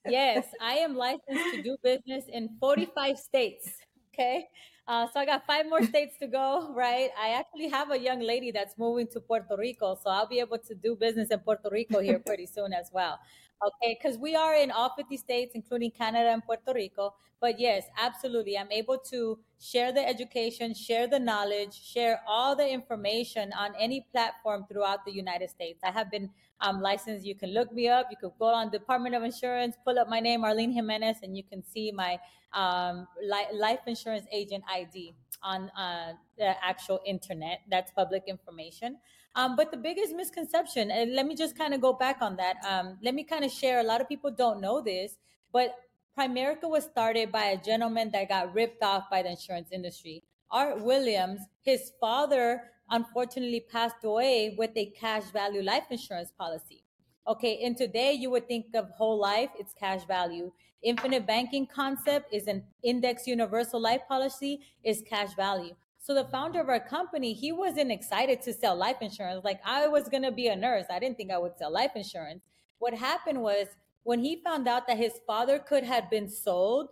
yes, 0.07 0.45
I 0.61 0.75
am 0.75 0.95
licensed 0.95 1.55
to 1.55 1.63
do 1.63 1.77
business 1.83 2.25
in 2.31 2.49
45 2.59 3.17
states. 3.17 3.69
Okay. 4.13 4.47
Uh, 4.89 5.05
so 5.13 5.19
I 5.19 5.25
got 5.27 5.45
five 5.45 5.67
more 5.69 5.83
states 5.83 6.17
to 6.19 6.25
go, 6.25 6.71
right? 6.75 7.11
I 7.15 7.29
actually 7.29 7.69
have 7.69 7.91
a 7.91 7.99
young 7.99 8.21
lady 8.21 8.49
that's 8.49 8.75
moving 8.75 9.05
to 9.09 9.19
Puerto 9.19 9.55
Rico, 9.55 9.95
so 10.03 10.09
I'll 10.09 10.27
be 10.27 10.39
able 10.39 10.57
to 10.57 10.73
do 10.73 10.95
business 10.95 11.29
in 11.29 11.39
Puerto 11.41 11.69
Rico 11.71 11.99
here 11.99 12.17
pretty 12.25 12.47
soon 12.47 12.73
as 12.73 12.89
well. 12.91 13.19
Okay, 13.63 13.99
because 14.01 14.17
we 14.17 14.35
are 14.35 14.55
in 14.55 14.71
all 14.71 14.91
50 14.97 15.15
states, 15.17 15.51
including 15.53 15.91
Canada 15.91 16.29
and 16.29 16.43
Puerto 16.43 16.73
Rico. 16.73 17.13
But 17.39 17.59
yes, 17.59 17.83
absolutely. 17.99 18.57
I'm 18.57 18.71
able 18.71 18.97
to 19.11 19.37
share 19.59 19.91
the 19.91 20.07
education, 20.07 20.73
share 20.73 21.07
the 21.07 21.19
knowledge, 21.19 21.79
share 21.79 22.21
all 22.27 22.55
the 22.55 22.67
information 22.67 23.53
on 23.53 23.75
any 23.77 24.07
platform 24.11 24.65
throughout 24.67 25.05
the 25.05 25.11
United 25.11 25.51
States. 25.51 25.81
I 25.83 25.91
have 25.91 26.09
been 26.09 26.31
um, 26.61 26.81
licensed. 26.81 27.25
You 27.25 27.35
can 27.35 27.53
look 27.53 27.71
me 27.73 27.87
up. 27.87 28.07
You 28.11 28.17
could 28.17 28.37
go 28.39 28.45
on 28.45 28.69
Department 28.69 29.15
of 29.15 29.23
Insurance, 29.23 29.75
pull 29.85 29.99
up 29.99 30.09
my 30.09 30.19
name, 30.19 30.43
Arlene 30.43 30.71
Jimenez, 30.71 31.17
and 31.23 31.35
you 31.35 31.43
can 31.43 31.63
see 31.63 31.91
my 31.91 32.19
um, 32.53 33.07
li- 33.21 33.53
life 33.53 33.79
insurance 33.87 34.25
agent 34.31 34.63
ID 34.71 35.13
on 35.41 35.69
uh, 35.69 36.13
the 36.37 36.53
actual 36.63 36.99
internet. 37.05 37.61
That's 37.69 37.91
public 37.91 38.23
information. 38.27 38.97
Um, 39.35 39.55
but 39.55 39.71
the 39.71 39.77
biggest 39.77 40.13
misconception, 40.15 40.91
and 40.91 41.13
let 41.13 41.25
me 41.25 41.35
just 41.35 41.57
kind 41.57 41.73
of 41.73 41.81
go 41.81 41.93
back 41.93 42.17
on 42.21 42.35
that. 42.37 42.57
Um, 42.67 42.97
let 43.03 43.13
me 43.13 43.23
kind 43.23 43.45
of 43.45 43.51
share. 43.51 43.79
A 43.79 43.83
lot 43.83 44.01
of 44.01 44.09
people 44.09 44.31
don't 44.31 44.59
know 44.59 44.81
this, 44.81 45.17
but 45.53 45.75
Primerica 46.17 46.69
was 46.69 46.83
started 46.83 47.31
by 47.31 47.45
a 47.45 47.57
gentleman 47.61 48.11
that 48.11 48.27
got 48.27 48.53
ripped 48.53 48.83
off 48.83 49.09
by 49.09 49.21
the 49.21 49.29
insurance 49.29 49.69
industry. 49.71 50.23
Art 50.51 50.81
Williams, 50.81 51.41
his 51.61 51.91
father 52.01 52.63
unfortunately 52.91 53.65
passed 53.71 54.03
away 54.03 54.55
with 54.57 54.71
a 54.75 54.87
cash 54.87 55.23
value 55.31 55.61
life 55.61 55.85
insurance 55.89 56.31
policy. 56.37 56.83
Okay, 57.27 57.63
and 57.63 57.77
today 57.77 58.13
you 58.13 58.29
would 58.31 58.47
think 58.47 58.67
of 58.73 58.89
whole 58.91 59.19
life, 59.19 59.49
it's 59.59 59.73
cash 59.73 60.05
value. 60.05 60.51
Infinite 60.81 61.27
banking 61.27 61.67
concept 61.67 62.33
is 62.33 62.47
an 62.47 62.63
index 62.83 63.27
universal 63.27 63.79
life 63.79 64.01
policy, 64.07 64.61
is 64.83 65.03
cash 65.07 65.35
value. 65.35 65.75
So 65.99 66.13
the 66.13 66.23
founder 66.25 66.61
of 66.61 66.69
our 66.69 66.79
company, 66.79 67.33
he 67.33 67.51
wasn't 67.51 67.91
excited 67.91 68.41
to 68.43 68.53
sell 68.53 68.75
life 68.75 68.97
insurance. 69.01 69.43
Like 69.43 69.59
I 69.65 69.87
was 69.87 70.07
to 70.09 70.31
be 70.31 70.47
a 70.47 70.55
nurse. 70.55 70.85
I 70.89 70.97
didn't 70.97 71.17
think 71.17 71.31
I 71.31 71.37
would 71.37 71.57
sell 71.57 71.71
life 71.71 71.91
insurance. 71.95 72.41
What 72.79 72.93
happened 72.93 73.41
was 73.41 73.67
when 74.03 74.23
he 74.23 74.41
found 74.41 74.67
out 74.67 74.87
that 74.87 74.97
his 74.97 75.19
father 75.27 75.59
could 75.59 75.83
have 75.83 76.09
been 76.09 76.29
sold 76.29 76.89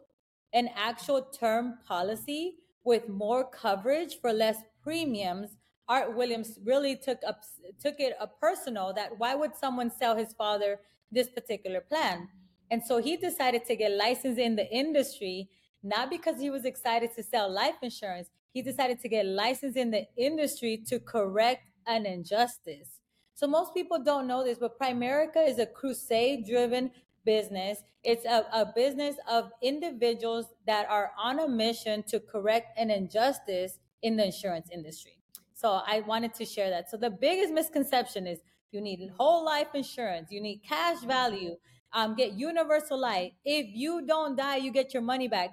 an 0.53 0.69
actual 0.75 1.21
term 1.21 1.79
policy 1.87 2.55
with 2.83 3.09
more 3.09 3.43
coverage 3.43 4.19
for 4.19 4.31
less 4.31 4.57
premiums, 4.83 5.57
Art 5.89 6.15
Williams 6.15 6.60
really 6.63 6.96
took 6.96 7.20
up 7.25 7.44
took 7.79 8.00
it 8.00 8.15
a 8.20 8.27
personal 8.27 8.94
that 8.94 9.17
why 9.17 9.36
would 9.36 9.56
someone 9.56 9.89
sell 9.89 10.15
his 10.15 10.34
father 10.34 10.79
this 11.12 11.29
particular 11.29 11.82
plan? 11.82 12.27
And 12.70 12.84
so 12.84 12.98
he 12.98 13.15
decided 13.15 13.65
to 13.65 13.75
get 13.75 13.91
licensed 13.91 14.39
in 14.39 14.56
the 14.56 14.70
industry, 14.70 15.50
not 15.84 16.10
because 16.10 16.39
he 16.39 16.50
was 16.50 16.65
excited 16.65 17.12
to 17.15 17.24
sell 17.24 17.50
life 17.50 17.75
insurance, 17.82 18.29
he 18.53 18.62
decided 18.62 19.00
to 19.01 19.10
get 19.10 19.25
licensed 19.25 19.77
in 19.77 19.91
the 19.91 20.06
industry 20.17 20.84
to 20.88 21.00
correct 21.00 21.63
an 21.86 22.06
injustice. 22.06 23.00
So 23.34 23.48
most 23.48 23.74
people 23.74 24.03
don't 24.03 24.27
know 24.27 24.44
this, 24.44 24.58
but 24.58 24.79
Primerica 24.79 25.48
is 25.48 25.60
a 25.60 25.65
crusade 25.65 26.46
driven 26.46 26.91
business. 27.24 27.84
It's 28.03 28.25
a, 28.25 28.46
a 28.51 28.72
business 28.75 29.15
of 29.29 29.51
individuals 29.62 30.48
that 30.65 30.89
are 30.89 31.12
on 31.17 31.39
a 31.39 31.48
mission 31.48 32.03
to 32.08 32.20
correct 32.20 32.77
an 32.77 32.89
injustice 32.89 33.77
in 34.01 34.17
the 34.17 34.25
insurance 34.25 34.70
industry. 34.74 35.16
So 35.57 35.81
I 35.87 36.01
wanted 36.01 36.35
to 36.35 36.45
share 36.45 36.69
that. 36.69 36.89
So 36.89 36.97
the 36.97 37.09
biggest 37.09 37.53
misconception 37.53 38.27
is 38.27 38.39
you 38.71 38.81
need 38.81 39.11
whole 39.17 39.45
life 39.45 39.69
insurance, 39.73 40.29
you 40.31 40.41
need 40.41 40.61
cash 40.67 41.01
value, 41.03 41.55
um, 41.93 42.15
get 42.15 42.33
universal 42.33 42.99
life. 42.99 43.31
If 43.45 43.67
you 43.73 44.05
don't 44.05 44.37
die, 44.37 44.57
you 44.57 44.71
get 44.71 44.93
your 44.93 45.03
money 45.03 45.27
back 45.27 45.51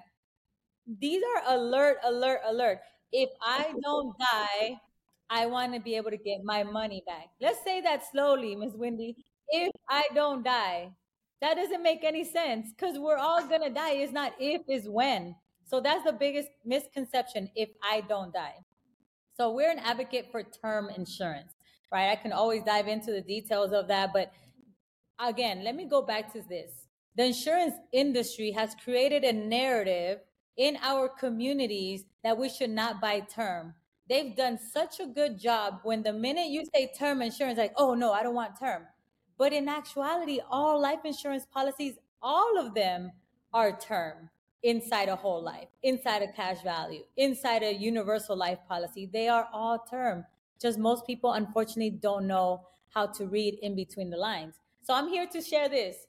these 0.87 1.23
are 1.23 1.55
alert, 1.55 1.97
alert, 2.03 2.41
alert. 2.45 2.79
If 3.11 3.29
I 3.41 3.73
don't 3.83 4.15
die, 4.19 4.79
I 5.29 5.45
want 5.47 5.73
to 5.73 5.79
be 5.79 5.95
able 5.95 6.11
to 6.11 6.17
get 6.17 6.43
my 6.43 6.63
money 6.63 7.03
back. 7.07 7.27
Let's 7.41 7.63
say 7.63 7.81
that 7.81 8.03
slowly, 8.11 8.55
Miss 8.55 8.73
Windi. 8.73 9.15
If 9.49 9.71
I 9.89 10.07
don't 10.13 10.43
die, 10.43 10.91
that 11.41 11.55
doesn't 11.55 11.83
make 11.83 12.03
any 12.03 12.23
sense 12.23 12.69
because 12.77 12.97
we're 12.99 13.17
all 13.17 13.47
gonna 13.47 13.69
die. 13.69 13.93
It's 13.93 14.13
not 14.13 14.33
if, 14.39 14.61
is 14.69 14.89
when. 14.89 15.35
So 15.65 15.81
that's 15.81 16.03
the 16.03 16.13
biggest 16.13 16.49
misconception. 16.63 17.49
If 17.55 17.69
I 17.83 18.01
don't 18.01 18.33
die, 18.33 18.64
so 19.37 19.51
we're 19.51 19.71
an 19.71 19.79
advocate 19.79 20.29
for 20.31 20.43
term 20.43 20.89
insurance, 20.95 21.53
right? 21.91 22.09
I 22.09 22.15
can 22.15 22.31
always 22.31 22.63
dive 22.63 22.87
into 22.87 23.11
the 23.11 23.21
details 23.21 23.73
of 23.73 23.87
that, 23.89 24.11
but 24.13 24.31
again, 25.19 25.63
let 25.63 25.75
me 25.75 25.85
go 25.85 26.01
back 26.01 26.31
to 26.33 26.41
this. 26.41 26.87
The 27.17 27.25
insurance 27.25 27.75
industry 27.91 28.51
has 28.51 28.75
created 28.83 29.23
a 29.23 29.33
narrative 29.33 30.19
in 30.57 30.77
our 30.81 31.09
communities 31.09 32.05
that 32.23 32.37
we 32.37 32.49
should 32.49 32.69
not 32.69 33.01
buy 33.01 33.21
term. 33.21 33.73
They've 34.07 34.35
done 34.35 34.57
such 34.57 34.99
a 34.99 35.07
good 35.07 35.39
job 35.39 35.79
when 35.83 36.03
the 36.03 36.13
minute 36.13 36.47
you 36.47 36.63
say 36.73 36.91
term 36.97 37.21
insurance, 37.21 37.57
like, 37.57 37.73
oh 37.75 37.93
no, 37.93 38.13
I 38.13 38.23
don't 38.23 38.35
want 38.35 38.59
term. 38.59 38.83
But 39.37 39.51
in 39.51 39.67
actuality, 39.67 40.39
all 40.49 40.81
life 40.81 40.99
insurance 41.03 41.45
policies, 41.45 41.95
all 42.21 42.57
of 42.57 42.73
them 42.73 43.11
are 43.53 43.77
term 43.77 44.29
inside 44.65 45.09
a 45.09 45.15
whole 45.15 45.43
life, 45.43 45.67
inside 45.83 46.23
a 46.23 46.31
cash 46.31 46.61
value, 46.63 47.03
inside 47.17 47.61
a 47.61 47.71
universal 47.71 48.35
life 48.35 48.57
policy. 48.67 49.07
They 49.13 49.27
are 49.27 49.47
all 49.53 49.77
term. 49.79 50.25
Just 50.59 50.79
most 50.79 51.05
people, 51.05 51.33
unfortunately, 51.33 51.91
don't 51.91 52.25
know 52.25 52.65
how 52.89 53.05
to 53.05 53.27
read 53.27 53.59
in 53.61 53.75
between 53.75 54.09
the 54.09 54.17
lines. 54.17 54.55
So 54.81 54.95
I'm 54.95 55.07
here 55.07 55.27
to 55.27 55.39
share 55.39 55.69
this. 55.69 56.07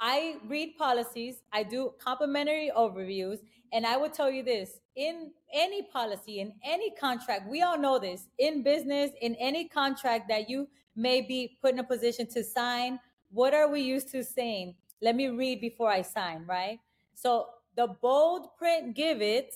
I 0.00 0.36
read 0.46 0.76
policies, 0.78 1.42
I 1.52 1.64
do 1.64 1.94
complimentary 1.98 2.70
overviews, 2.76 3.38
and 3.72 3.84
I 3.84 3.96
will 3.96 4.10
tell 4.10 4.30
you 4.30 4.44
this 4.44 4.78
in 4.94 5.32
any 5.52 5.82
policy, 5.82 6.40
in 6.40 6.52
any 6.62 6.90
contract, 6.92 7.50
we 7.50 7.62
all 7.62 7.78
know 7.78 7.98
this 7.98 8.28
in 8.38 8.62
business, 8.62 9.10
in 9.20 9.34
any 9.36 9.68
contract 9.68 10.28
that 10.28 10.48
you 10.48 10.68
may 10.94 11.22
be 11.22 11.58
put 11.60 11.72
in 11.72 11.80
a 11.80 11.84
position 11.84 12.26
to 12.28 12.44
sign, 12.44 13.00
what 13.30 13.52
are 13.52 13.68
we 13.68 13.80
used 13.80 14.10
to 14.12 14.22
saying? 14.22 14.76
Let 15.02 15.16
me 15.16 15.28
read 15.28 15.60
before 15.60 15.90
I 15.90 16.02
sign, 16.02 16.44
right? 16.46 16.78
So 17.14 17.46
the 17.76 17.88
bold 18.00 18.56
print 18.56 18.94
give 18.94 19.20
it, 19.20 19.54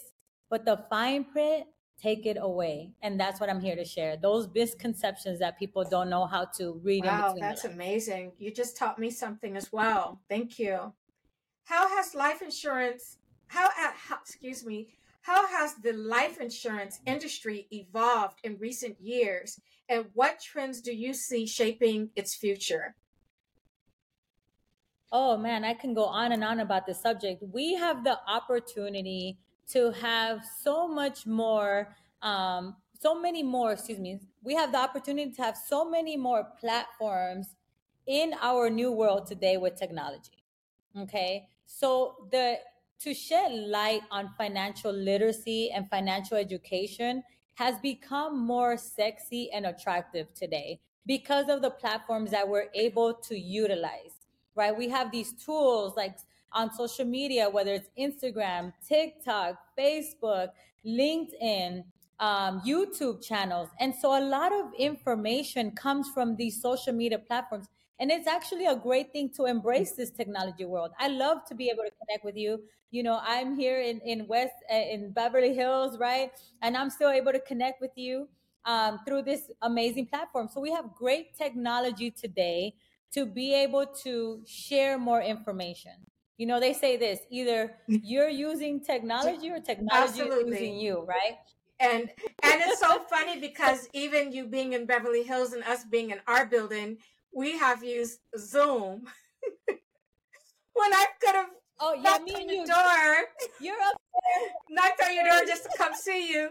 but 0.49 0.65
the 0.65 0.85
fine 0.91 1.25
print 1.25 1.67
take 2.01 2.25
it 2.27 2.39
away. 2.41 2.93
And 3.03 3.21
that's 3.21 3.41
what 3.41 3.51
I'm 3.51 3.61
here 3.61 3.77
to 3.77 3.85
share. 3.85 4.17
Those 4.17 4.49
misconceptions 4.55 5.39
that 5.41 5.59
people 5.59 5.85
don't 5.85 6.09
know 6.09 6.27
how 6.27 6.47
to 6.57 6.81
read. 6.83 7.05
Wow, 7.05 7.35
that's 7.39 7.65
amazing. 7.65 8.33
You 8.39 8.51
just 8.53 8.77
taught 8.77 8.99
me 8.99 9.11
something 9.11 9.57
as 9.57 9.71
well. 9.73 10.21
Thank 10.29 10.59
you. 10.59 10.93
How 11.65 11.89
has 11.97 12.15
life 12.15 12.43
insurance 12.43 13.19
how, 13.51 13.67
uh, 13.67 13.93
how 14.09 14.17
excuse 14.23 14.65
me 14.65 14.89
how 15.23 15.47
has 15.49 15.75
the 15.83 15.93
life 15.93 16.41
insurance 16.41 17.01
industry 17.05 17.67
evolved 17.73 18.39
in 18.45 18.57
recent 18.59 18.99
years 19.01 19.61
and 19.89 20.07
what 20.15 20.41
trends 20.41 20.81
do 20.81 20.95
you 20.95 21.13
see 21.13 21.47
shaping 21.47 22.11
its 22.15 22.35
future 22.35 22.95
oh 25.13 25.37
man 25.37 25.65
i 25.65 25.75
can 25.75 25.95
go 25.95 26.05
on 26.05 26.33
and 26.33 26.45
on 26.45 26.61
about 26.61 26.87
this 26.87 27.01
subject. 27.01 27.43
We 27.53 27.75
have 27.75 28.05
the 28.05 28.19
opportunity 28.29 29.39
to 29.69 29.93
have 29.93 30.45
so 30.63 30.89
much 30.89 31.27
more 31.27 31.95
um, 32.23 32.77
so 32.99 33.19
many 33.19 33.43
more 33.43 33.73
excuse 33.73 33.99
me 33.99 34.21
we 34.43 34.55
have 34.55 34.73
the 34.73 34.79
opportunity 34.79 35.33
to 35.33 35.43
have 35.43 35.57
so 35.57 35.89
many 35.89 36.17
more 36.17 36.49
platforms 36.59 37.55
in 38.07 38.35
our 38.43 38.69
new 38.71 38.93
world 38.93 39.27
today 39.27 39.57
with 39.57 39.77
technology 39.77 40.41
okay? 40.99 41.49
So 41.67 42.29
the 42.31 42.57
to 43.01 43.15
shed 43.15 43.53
light 43.53 44.03
on 44.11 44.31
financial 44.37 44.93
literacy 44.93 45.71
and 45.71 45.89
financial 45.89 46.37
education 46.37 47.23
has 47.55 47.79
become 47.79 48.39
more 48.39 48.77
sexy 48.77 49.51
and 49.53 49.67
attractive 49.67 50.33
today 50.35 50.81
because 51.07 51.49
of 51.49 51.63
the 51.63 51.71
platforms 51.71 52.31
that 52.31 52.47
we're 52.47 52.69
able 52.75 53.15
to 53.15 53.39
utilize, 53.39 54.20
right? 54.61 54.77
We 54.77 54.91
have 54.91 55.11
these 55.11 55.33
tools 55.33 55.95
like 55.97 56.17
on 56.53 56.71
social 56.75 57.07
media, 57.07 57.49
whether 57.49 57.73
it's 57.73 57.89
Instagram, 57.99 58.75
TikTok, 58.87 59.57
Facebook, 59.79 60.49
LinkedIn, 60.87 61.85
um, 62.19 62.61
YouTube 62.61 63.25
channels. 63.25 63.71
And 63.81 63.95
so 63.95 64.09
a 64.19 64.25
lot 64.37 64.53
of 64.53 64.67
information 64.79 65.71
comes 65.71 66.09
from 66.11 66.37
these 66.37 66.61
social 66.61 66.93
media 66.93 67.19
platforms. 67.19 67.67
And 67.99 68.11
it's 68.11 68.27
actually 68.27 68.67
a 68.67 68.77
great 68.77 69.13
thing 69.13 69.31
to 69.37 69.47
embrace 69.47 69.93
this 69.93 70.11
technology 70.11 70.67
world. 70.67 70.91
I 70.99 71.09
love 71.09 71.39
to 71.49 71.55
be 71.55 71.69
able 71.71 71.85
to 71.85 71.93
connect 72.01 72.25
with 72.25 72.37
you. 72.37 72.63
You 72.91 73.03
know, 73.03 73.21
I'm 73.23 73.57
here 73.57 73.81
in, 73.81 74.01
in 74.01 74.27
West, 74.27 74.59
uh, 74.71 74.77
in 74.77 75.13
Beverly 75.13 75.55
Hills, 75.55 75.99
right? 75.99 76.31
And 76.61 76.77
I'm 76.77 76.91
still 76.91 77.11
able 77.11 77.33
to 77.33 77.41
connect 77.41 77.81
with 77.81 77.93
you 77.97 78.29
um, 78.67 79.01
through 79.07 79.23
this 79.23 79.51
amazing 79.63 80.07
platform. 80.07 80.49
So 80.53 80.61
we 80.61 80.71
have 80.73 80.87
great 80.95 81.37
technology 81.37 82.11
today 82.11 82.75
to 83.15 83.27
be 83.27 83.55
able 83.55 83.87
to 84.05 84.43
share 84.47 84.99
more 84.99 85.21
information. 85.21 85.93
You 86.37 86.47
know, 86.47 86.61
they 86.61 86.73
say 86.73 86.97
this 86.97 87.21
either 87.31 87.75
you're 87.89 88.29
using 88.29 88.81
technology 88.81 89.51
or 89.51 89.61
technology 89.61 90.21
Absolutely. 90.21 90.53
is 90.53 90.61
using 90.61 90.77
you, 90.79 91.05
right? 91.07 91.37
and 91.81 92.11
and 92.43 92.61
it's 92.63 92.79
so 92.79 93.01
funny 93.11 93.41
because 93.41 93.89
even 93.93 94.33
you 94.33 94.47
being 94.47 94.75
in 94.75 94.87
Beverly 94.87 95.23
Hills 95.23 95.53
and 95.53 95.65
us 95.65 95.85
being 95.85 96.11
in 96.11 96.21
our 96.27 96.47
building, 96.47 96.99
we 97.33 97.59
have 97.59 97.83
used 97.83 98.21
Zoom. 98.39 99.05
when 100.75 100.93
I 100.93 101.07
could 101.21 101.35
have 101.35 101.51
Oh 101.81 101.95
yeah, 101.95 102.03
knocked 102.03 102.31
on 102.35 102.49
your 102.49 102.67
you. 102.67 102.67
door, 102.67 103.17
You're 103.61 103.81
up 103.81 103.97
there. 104.13 104.51
knocked 104.69 105.03
on 105.03 105.15
your 105.15 105.25
door 105.25 105.47
just 105.47 105.63
to 105.65 105.71
come 105.77 105.95
see 105.95 106.31
you, 106.31 106.51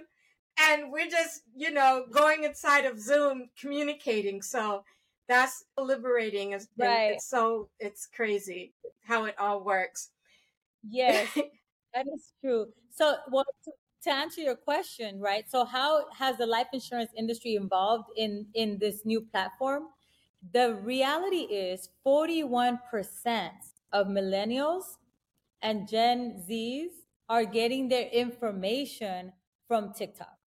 and 0.59 0.91
we're 0.91 1.09
just 1.09 1.43
you 1.55 1.71
know 1.71 2.05
going 2.11 2.43
inside 2.43 2.85
of 2.85 2.99
Zoom 2.99 3.49
communicating. 3.59 4.41
So 4.41 4.83
that's 5.29 5.65
liberating. 5.77 6.53
It's, 6.53 6.67
Right. 6.77 7.13
it's 7.13 7.29
so 7.29 7.69
it's 7.79 8.07
crazy 8.07 8.73
how 9.05 9.25
it 9.25 9.35
all 9.39 9.63
works. 9.63 10.09
Yes, 10.83 11.27
that 11.93 12.07
is 12.13 12.33
true. 12.41 12.67
So, 12.91 13.15
well, 13.31 13.45
to, 13.65 13.71
to 14.03 14.11
answer 14.11 14.41
your 14.41 14.55
question, 14.57 15.19
right? 15.21 15.49
So, 15.49 15.65
how 15.65 16.09
has 16.11 16.37
the 16.37 16.47
life 16.47 16.67
insurance 16.73 17.11
industry 17.17 17.55
involved 17.55 18.09
in 18.17 18.47
in 18.55 18.79
this 18.79 19.05
new 19.05 19.21
platform? 19.21 19.83
The 20.53 20.75
reality 20.75 21.47
is, 21.51 21.89
forty 22.03 22.43
one 22.43 22.79
percent 22.91 23.55
of 23.93 24.07
millennials 24.07 24.97
and 25.61 25.87
Gen 25.87 26.43
Zs 26.49 26.89
are 27.29 27.45
getting 27.45 27.89
their 27.89 28.07
information 28.09 29.33
from 29.67 29.93
TikTok. 29.93 30.37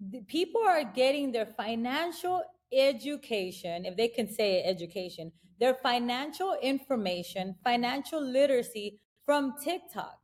The 0.00 0.22
people 0.22 0.62
are 0.62 0.84
getting 0.84 1.32
their 1.32 1.46
financial 1.46 2.42
education, 2.72 3.84
if 3.84 3.96
they 3.96 4.08
can 4.08 4.28
say 4.28 4.62
education, 4.62 5.32
their 5.58 5.74
financial 5.74 6.54
information, 6.62 7.56
financial 7.64 8.20
literacy 8.20 9.00
from 9.24 9.54
TikTok. 9.62 10.18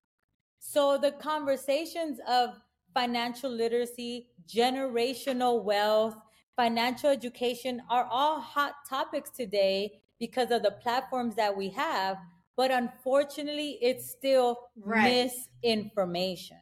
So 0.59 0.99
the 0.99 1.13
conversations 1.13 2.21
of 2.29 2.61
financial 2.95 3.51
literacy, 3.51 4.31
generational 4.47 5.63
wealth, 5.65 6.15
financial 6.57 7.11
education 7.11 7.83
are 7.89 8.05
all 8.05 8.41
hot 8.41 8.75
topics 8.89 9.31
today 9.31 10.03
because 10.19 10.51
of 10.51 10.63
the 10.63 10.71
platforms 10.71 11.35
that 11.37 11.57
we 11.57 11.71
have. 11.71 12.19
But 12.57 12.71
unfortunately, 12.71 13.79
it's 13.81 14.11
still 14.11 14.69
Right. 14.77 15.23
misinformation. 15.65 16.59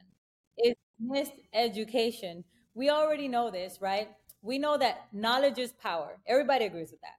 It's 0.56 0.80
miseducation. 1.02 2.44
We 2.74 2.90
already 2.90 3.28
know 3.28 3.50
this, 3.50 3.80
right? 3.80 4.08
We 4.42 4.58
know 4.58 4.78
that 4.78 5.08
knowledge 5.12 5.58
is 5.58 5.72
power. 5.72 6.18
Everybody 6.26 6.66
agrees 6.66 6.90
with 6.90 7.00
that. 7.02 7.16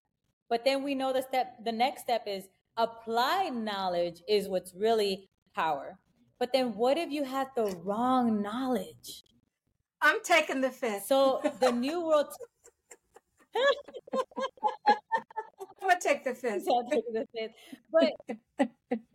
But 0.49 0.65
then 0.65 0.83
we 0.83 0.95
know 0.95 1.13
the 1.13 1.21
step 1.21 1.63
the 1.63 1.71
next 1.71 2.01
step 2.01 2.23
is 2.27 2.47
applied 2.77 3.53
knowledge 3.53 4.21
is 4.27 4.49
what's 4.49 4.73
really 4.73 5.29
power. 5.55 5.97
But 6.39 6.51
then 6.53 6.75
what 6.75 6.97
if 6.97 7.11
you 7.11 7.23
had 7.23 7.47
the 7.55 7.65
wrong 7.83 8.41
knowledge? 8.41 9.23
I'm 10.01 10.21
taking 10.23 10.61
the 10.61 10.71
fifth. 10.71 11.05
So 11.05 11.41
the 11.59 11.71
new 11.71 12.05
world 12.05 12.27
I'm 15.81 15.89
gonna 15.89 15.99
take 15.99 16.23
the 16.23 16.33
fifth. 16.33 16.63
So 16.65 16.75
I'll 16.75 16.89
take 16.89 17.03
the 17.13 17.27
fifth. 17.35 17.53
But 17.91 18.13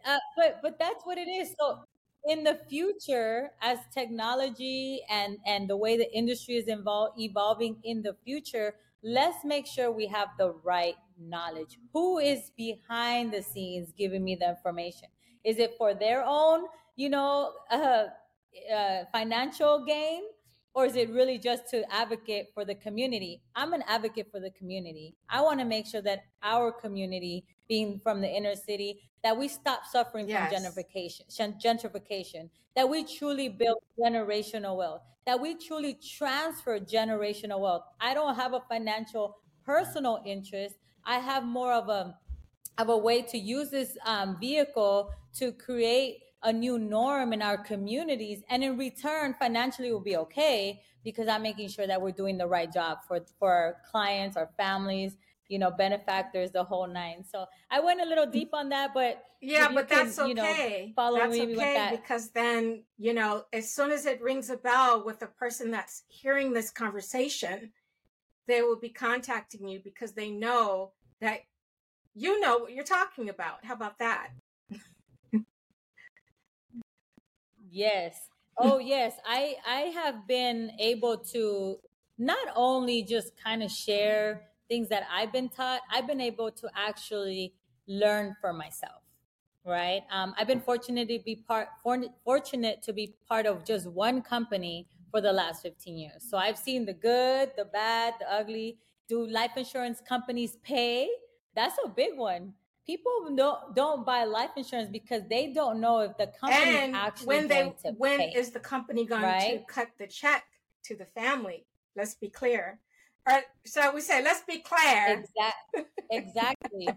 uh, 0.05 0.19
but 0.37 0.61
but 0.63 0.79
that's 0.79 1.05
what 1.05 1.19
it 1.19 1.29
is. 1.29 1.55
So 1.59 1.81
in 2.26 2.45
the 2.45 2.59
future, 2.68 3.50
as 3.62 3.78
technology 3.95 5.00
and 5.09 5.38
and 5.47 5.68
the 5.68 5.76
way 5.76 5.97
the 5.97 6.12
industry 6.12 6.56
is 6.56 6.66
involved 6.66 7.21
evolving 7.21 7.76
in 7.85 8.02
the 8.02 8.16
future, 8.25 8.75
let's 9.02 9.45
make 9.45 9.66
sure 9.66 9.90
we 9.90 10.06
have 10.06 10.28
the 10.38 10.52
right 10.64 10.97
knowledge. 11.18 11.78
Who 11.92 12.18
is 12.18 12.50
behind 12.56 13.33
the 13.33 13.42
scenes 13.42 13.92
giving 13.97 14.25
me 14.25 14.37
the 14.37 14.49
information? 14.50 15.09
Is 15.45 15.59
it 15.59 15.75
for 15.78 15.95
their 15.95 16.25
own, 16.26 16.64
you 16.97 17.09
know, 17.09 17.52
uh, 17.71 18.04
uh, 18.75 19.04
financial 19.12 19.85
gain? 19.85 20.23
or 20.76 20.85
is 20.85 20.95
it 20.95 21.09
really 21.09 21.38
just 21.38 21.71
to 21.71 21.90
advocate 21.90 22.49
for 22.52 22.62
the 22.62 22.75
community? 22.75 23.40
I'm 23.54 23.73
an 23.73 23.83
advocate 23.88 24.30
for 24.30 24.40
the 24.40 24.50
community. 24.50 25.14
I 25.26 25.40
want 25.40 25.59
to 25.61 25.64
make 25.64 25.87
sure 25.87 26.02
that 26.02 26.25
our 26.42 26.71
community, 26.71 27.46
being 27.68 28.00
from 28.00 28.20
the 28.20 28.29
inner 28.29 28.55
city, 28.55 29.11
that 29.22 29.37
we 29.37 29.48
stop 29.48 29.85
suffering 29.85 30.26
Yes. 30.26 30.50
from 30.50 30.62
gentrification, 30.62 31.22
gentrification, 31.61 32.50
that 32.74 32.88
we 32.88 33.05
truly 33.05 33.48
build 33.48 33.79
generational 33.98 34.76
wealth, 34.76 35.02
that 35.24 35.40
we 35.40 35.55
truly 35.57 35.94
transfer 35.94 36.79
generational 36.79 37.61
wealth. 37.61 37.85
I 38.00 38.14
don't 38.14 38.35
have 38.37 38.52
a 38.55 38.61
financial 38.68 39.37
personal 39.64 40.22
interest. 40.24 40.76
I 41.05 41.18
have 41.18 41.44
more 41.44 41.72
of 41.72 41.88
a 41.88 42.18
of 42.79 42.88
a 42.88 42.96
way 42.96 43.22
to 43.22 43.38
use 43.38 43.70
this 43.70 43.96
um, 44.05 44.38
vehicle 44.38 45.11
to 45.35 45.52
create 45.52 46.22
a 46.42 46.52
new 46.52 46.79
norm 46.79 47.33
in 47.33 47.40
our 47.42 47.57
communities 47.57 48.42
and 48.50 48.62
in 48.62 48.76
return 48.76 49.35
financially 49.38 49.90
will 49.90 50.00
be 50.00 50.16
okay 50.16 50.83
because 51.02 51.26
i'm 51.29 51.42
making 51.42 51.66
sure 51.68 51.87
that 51.87 52.00
we're 52.00 52.11
doing 52.12 52.37
the 52.37 52.46
right 52.46 52.70
job 52.72 52.98
for 53.09 53.24
for 53.38 53.50
our 53.50 53.76
clients 53.90 54.37
our 54.37 54.50
families 54.59 55.16
you 55.48 55.59
know 55.59 55.70
benefactors 55.70 56.50
the 56.50 56.62
whole 56.64 56.87
nine 56.87 57.24
so 57.24 57.46
i 57.70 57.78
went 57.80 58.00
a 58.00 58.04
little 58.04 58.26
deep 58.26 58.50
on 58.52 58.68
that 58.68 58.92
but 58.94 59.22
Yeah, 59.40 59.70
but 59.72 59.88
can, 59.88 60.06
that's 60.06 60.18
you 60.18 60.35
know, 60.35 60.50
okay. 60.50 60.92
follow 60.96 61.18
that's 61.18 61.32
me 61.32 61.46
with 61.46 61.59
that. 61.59 61.90
because 61.90 62.30
then, 62.30 62.82
you 62.98 63.12
know, 63.12 63.44
as 63.52 63.70
soon 63.70 63.90
as 63.92 64.06
it 64.06 64.20
rings 64.22 64.50
a 64.50 64.56
bell 64.56 65.04
with 65.04 65.20
the 65.20 65.26
person 65.26 65.70
that's 65.70 66.04
hearing 66.09 66.52
this 66.52 66.70
conversation, 66.70 67.72
they 68.48 68.62
will 68.62 68.78
be 68.78 68.88
contacting 68.88 69.68
you 69.68 69.80
because 69.85 70.12
they 70.12 70.30
know 70.30 70.92
that 71.20 71.40
you 72.14 72.40
know 72.40 72.59
what 72.59 72.72
you're 72.72 72.85
talking 72.85 73.28
about. 73.28 73.64
How 73.64 73.74
about 73.74 73.98
that? 73.98 74.30
Yes. 77.70 78.28
Oh, 78.59 78.78
yes. 78.78 79.12
I 79.26 79.56
I 79.66 79.80
have 80.00 80.26
been 80.26 80.72
able 80.78 81.18
to 81.35 81.78
not 82.16 82.48
only 82.54 83.02
just 83.02 83.37
kind 83.37 83.62
of 83.62 83.70
share 83.70 84.48
things 84.68 84.88
that 84.88 85.05
I've 85.12 85.33
been 85.33 85.48
taught, 85.48 85.81
I've 85.90 86.07
been 86.07 86.20
able 86.20 86.50
to 86.50 86.70
actually 86.74 87.55
learn 87.87 88.37
for 88.40 88.52
myself. 88.52 89.02
Right. 89.64 90.02
Um, 90.12 90.33
I've 90.38 90.46
been 90.46 90.61
fortunate 90.61 91.09
to 91.09 91.18
be 91.24 91.37
part 91.37 91.68
for, 91.83 91.98
fortunate 92.24 92.83
to 92.85 92.92
be 92.92 93.14
part 93.29 93.46
of 93.46 93.64
just 93.64 93.88
one 93.88 94.22
company 94.22 94.87
for 95.11 95.20
the 95.20 95.33
last 95.33 95.62
15 95.62 95.98
years. 95.98 96.24
So 96.29 96.37
I've 96.37 96.57
seen 96.57 96.85
the 96.85 96.92
good, 96.92 97.50
the 97.57 97.64
bad, 97.64 98.14
the 98.20 98.33
ugly. 98.33 98.79
Do 99.09 99.26
life 99.26 99.52
insurance 99.57 100.00
companies 100.07 100.57
pay? 100.62 101.09
That's 101.55 101.74
a 101.85 101.88
big 101.88 102.16
one. 102.16 102.52
People 102.87 103.35
don't 103.35 103.74
don't 103.74 104.07
buy 104.07 104.22
life 104.24 104.50
insurance 104.57 104.88
because 104.92 105.22
they 105.29 105.52
don't 105.52 105.81
know 105.81 106.00
if 106.00 106.16
the 106.16 106.29
company 106.40 106.76
and 106.76 106.94
actually 106.94 107.26
when 107.26 107.48
they 107.48 107.74
when 107.96 108.18
pay. 108.18 108.33
is 108.37 108.50
the 108.50 108.61
company 108.61 109.05
going 109.05 109.22
to 109.22 109.59
cut 109.66 109.88
the 109.98 110.07
check 110.07 110.44
to 110.85 110.94
the 110.94 111.07
family? 111.07 111.66
Let's 111.96 112.14
be 112.14 112.29
clear. 112.29 112.79
Or 113.29 113.43
so 113.65 113.95
we 113.95 114.01
say, 114.01 114.23
let's 114.23 114.43
be 114.43 114.59
clear. 114.59 115.25
Exactly. 115.25 115.85
Exactly. 116.11 116.89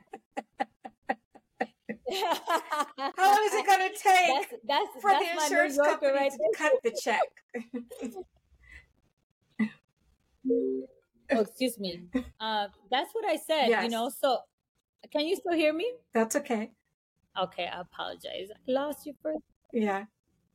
How 2.11 3.31
long 3.31 3.43
is 3.45 3.53
it 3.53 3.65
going 3.67 3.87
to 3.87 3.95
take 3.95 4.27
That's 4.27 4.53
that's 4.67 5.01
for 5.01 5.11
that's 5.11 5.25
the 5.25 5.43
insurance 5.43 5.77
company 5.77 6.11
right 6.11 6.31
to 6.31 6.53
cut 6.55 6.73
the 6.83 6.91
check? 7.01 7.21
Oh, 11.31 11.41
excuse 11.41 11.79
me. 11.79 12.05
Uh, 12.39 12.67
that's 12.89 13.13
what 13.13 13.25
I 13.25 13.35
said. 13.35 13.83
You 13.83 13.89
know. 13.89 14.09
So, 14.09 14.39
can 15.11 15.27
you 15.27 15.35
still 15.35 15.53
hear 15.53 15.73
me? 15.73 15.91
That's 16.13 16.35
okay. 16.35 16.71
Okay, 17.39 17.67
I 17.67 17.81
apologize. 17.81 18.49
I 18.51 18.71
lost 18.71 19.05
you 19.05 19.13
for 19.21 19.33
Yeah, 19.71 20.05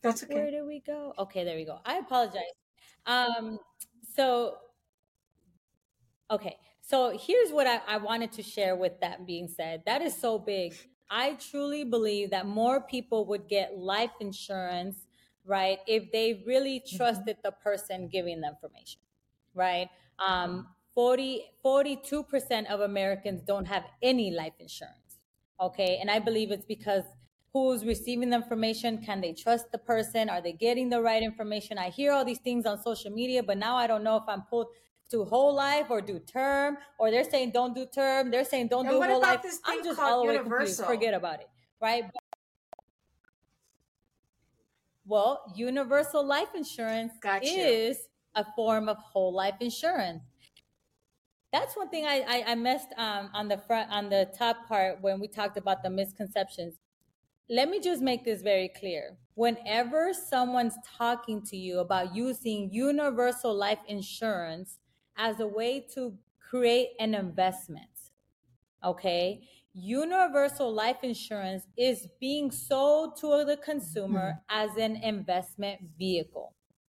that's 0.03 0.25
okay. 0.25 0.35
Where 0.35 0.51
did 0.51 0.65
we 0.67 0.83
go? 0.85 1.15
Okay, 1.19 1.45
there 1.45 1.57
we 1.57 1.65
go. 1.65 1.79
I 1.85 1.99
apologize. 1.99 2.43
Um, 3.07 3.59
so, 4.17 4.57
okay. 6.31 6.57
So 6.81 7.17
here's 7.19 7.51
what 7.51 7.67
I, 7.67 7.81
I 7.89 7.97
wanted 7.97 8.33
to 8.33 8.43
share 8.43 8.77
with 8.77 9.01
that 9.01 9.27
being 9.27 9.49
said. 9.49 9.83
That 9.87 10.03
is 10.03 10.15
so 10.15 10.39
big. 10.39 10.75
I 11.11 11.35
truly 11.35 11.85
believe 11.85 12.31
that 12.31 12.47
more 12.47 12.81
people 12.81 13.27
would 13.27 13.49
get 13.49 13.79
life 13.79 14.11
insurance, 14.21 14.97
right, 15.45 15.79
if 15.87 16.11
they 16.13 16.43
really 16.47 16.83
trusted 16.97 17.37
the 17.43 17.53
person 17.53 18.09
giving 18.09 18.41
the 18.41 18.49
information, 18.49 19.01
right? 19.55 19.89
Um, 20.19 20.69
40, 20.95 21.43
42% 21.65 22.67
of 22.67 22.81
Americans 22.81 23.43
don't 23.43 23.67
have 23.67 23.85
any 24.03 24.31
life 24.31 24.55
insurance. 24.59 25.19
Okay. 25.61 25.99
And 26.01 26.11
I 26.11 26.19
believe 26.19 26.51
it's 26.51 26.65
because 26.65 27.05
who's 27.53 27.85
receiving 27.85 28.31
the 28.31 28.37
information? 28.37 28.99
Can 28.99 29.21
they 29.21 29.33
trust 29.33 29.73
the 29.73 29.79
person? 29.79 30.29
Are 30.29 30.41
they 30.41 30.53
getting 30.53 30.89
the 30.91 31.01
right 31.01 31.23
information? 31.23 31.79
I 31.79 31.91
hear 31.91 32.13
all 32.13 32.25
these 32.25 32.39
things 32.39 32.67
on 32.67 32.83
social 32.83 33.11
media, 33.11 33.43
but 33.43 33.59
now 33.59 33.77
I 33.77 33.87
don't 33.87 34.05
know 34.05 34.17
if 34.17 34.25
I'm 34.29 34.43
pulled 34.43 34.69
to 35.15 35.25
whole 35.25 35.55
life 35.55 35.87
or 35.91 36.01
do 36.01 36.19
term, 36.19 36.77
or 36.99 37.11
they're 37.11 37.31
saying 37.35 37.51
don't 37.53 37.75
do 37.75 37.87
term, 37.87 38.31
they're 38.31 38.45
saying 38.45 38.69
don't 38.69 38.87
And 38.87 38.95
do 38.95 38.99
what 38.99 39.09
whole 39.11 39.19
about 39.19 39.37
life. 39.37 39.43
this 39.43 39.61
I'm 39.65 39.83
just 39.85 39.99
all 40.01 40.23
the 40.23 40.29
way 40.29 40.39
confused. 40.39 40.85
Forget 40.85 41.15
about 41.15 41.41
it, 41.41 41.49
right? 41.81 42.05
Well, 45.07 45.53
universal 45.55 46.25
life 46.27 46.49
insurance 46.55 47.13
Got 47.21 47.45
you. 47.45 47.51
is 47.63 47.99
a 48.35 48.45
form 48.57 48.89
of 48.89 48.97
whole 48.99 49.33
life 49.33 49.55
insurance. 49.61 50.23
That's 51.53 51.77
one 51.77 51.89
thing 51.89 52.05
I, 52.05 52.25
I, 52.27 52.45
I 52.53 52.55
missed 52.57 52.89
um, 52.97 53.31
on 53.33 53.47
the 53.49 53.59
front 53.59 53.91
on 53.93 54.09
the 54.09 54.29
top 54.37 54.67
part 54.67 55.01
when 55.03 55.21
we 55.21 55.29
talked 55.29 55.57
about 55.57 55.83
the 55.85 55.91
misconceptions. 55.91 56.75
let 57.49 57.69
me 57.69 57.79
just 57.79 58.03
make 58.03 58.25
this 58.25 58.43
very 58.43 58.69
clear. 58.81 59.17
Whenever 59.35 60.13
someone's 60.15 60.77
talking 60.99 61.43
to 61.51 61.57
you 61.57 61.81
about 61.81 62.17
using 62.17 62.71
universal 62.73 63.55
life 63.55 63.79
insurance 63.87 64.79
as 65.17 65.41
a 65.41 65.47
way 65.47 65.85
to 65.95 66.15
create 66.39 66.91
an 66.99 67.15
investment, 67.15 67.89
okay? 68.85 69.49
Universal 69.73 70.73
life 70.73 70.99
insurance 71.03 71.67
is 71.77 72.07
being 72.21 72.51
sold 72.51 73.17
to 73.17 73.45
the 73.45 73.57
consumer 73.57 74.41
mm-hmm. 74.51 74.71
as 74.71 74.77
an 74.77 74.97
investment 74.97 75.81
vehicle, 75.99 76.55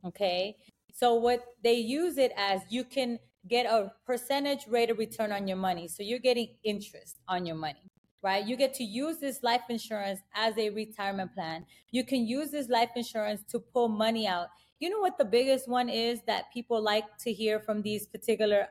okay? 0.05 0.57
So 0.93 1.15
what 1.15 1.45
they 1.63 1.75
use 1.75 2.19
it 2.19 2.33
as 2.37 2.61
you 2.69 2.85
can 2.85 3.19
get 3.49 3.67
a 3.67 3.93
percentage 4.07 4.67
rate 4.69 4.91
of 4.91 4.99
return 4.99 5.31
on 5.31 5.47
your 5.47 5.57
money. 5.57 5.87
So 5.87 6.03
you're 6.03 6.19
getting 6.19 6.49
interest 6.65 7.19
on 7.29 7.45
your 7.47 7.57
money 7.57 7.91
right? 8.25 8.47
You 8.47 8.57
get 8.57 8.73
to 8.75 8.85
use 8.85 9.19
this 9.19 9.43
life 9.43 9.61
insurance 9.69 10.21
as 10.35 10.57
a 10.57 10.71
retirement 10.71 11.35
plan. 11.35 11.67
You 11.91 12.05
can 12.05 12.27
use 12.27 12.51
this 12.51 12.71
life 12.71 12.89
insurance 12.97 13.43
to 13.51 13.61
pull 13.61 13.89
money 13.89 14.27
out. 14.27 14.49
You 14.81 14.91
know 14.91 15.01
what 15.01 15.19
the 15.19 15.25
biggest 15.25 15.69
one 15.69 15.89
is 15.89 16.21
that 16.27 16.53
people 16.53 16.83
like 16.83 17.05
to 17.19 17.33
hear 17.33 17.61
from 17.61 17.83
these 17.83 18.07
particular 18.07 18.69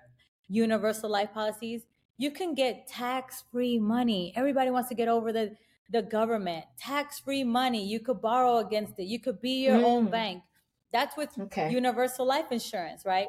universal 0.48 1.10
life 1.10 1.34
policies? 1.34 1.86
You 2.18 2.32
can 2.32 2.54
get 2.54 2.88
tax 2.88 3.44
free 3.52 3.80
money. 3.80 4.34
Everybody 4.36 4.70
wants 4.70 4.90
to 4.90 4.96
get 4.96 5.08
over 5.08 5.34
the, 5.34 5.56
the 5.92 6.02
government. 6.04 6.66
Tax 6.78 7.20
free 7.20 7.44
money. 7.44 7.86
You 7.86 8.00
could 8.00 8.22
borrow 8.22 8.58
against 8.58 9.00
it. 9.00 9.04
You 9.04 9.20
could 9.20 9.42
be 9.42 9.64
your 9.66 9.80
mm. 9.80 9.84
own 9.84 10.10
bank. 10.10 10.44
That's 10.92 11.18
with 11.18 11.30
okay. 11.40 11.72
universal 11.72 12.26
life 12.26 12.52
insurance, 12.52 13.04
right? 13.06 13.28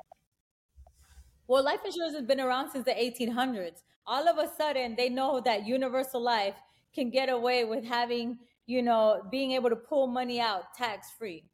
Well, 1.46 1.64
life 1.64 1.80
insurance 1.84 2.14
has 2.14 2.24
been 2.24 2.40
around 2.40 2.70
since 2.70 2.84
the 2.84 2.92
1800s 2.92 3.80
all 4.06 4.28
of 4.28 4.38
a 4.38 4.50
sudden 4.56 4.94
they 4.96 5.08
know 5.08 5.40
that 5.40 5.66
universal 5.66 6.20
life 6.20 6.54
can 6.94 7.10
get 7.10 7.28
away 7.28 7.64
with 7.64 7.84
having, 7.84 8.38
you 8.66 8.82
know, 8.82 9.22
being 9.30 9.52
able 9.52 9.70
to 9.70 9.76
pull 9.76 10.06
money 10.06 10.40
out 10.40 10.74
tax 10.76 11.10
free. 11.18 11.44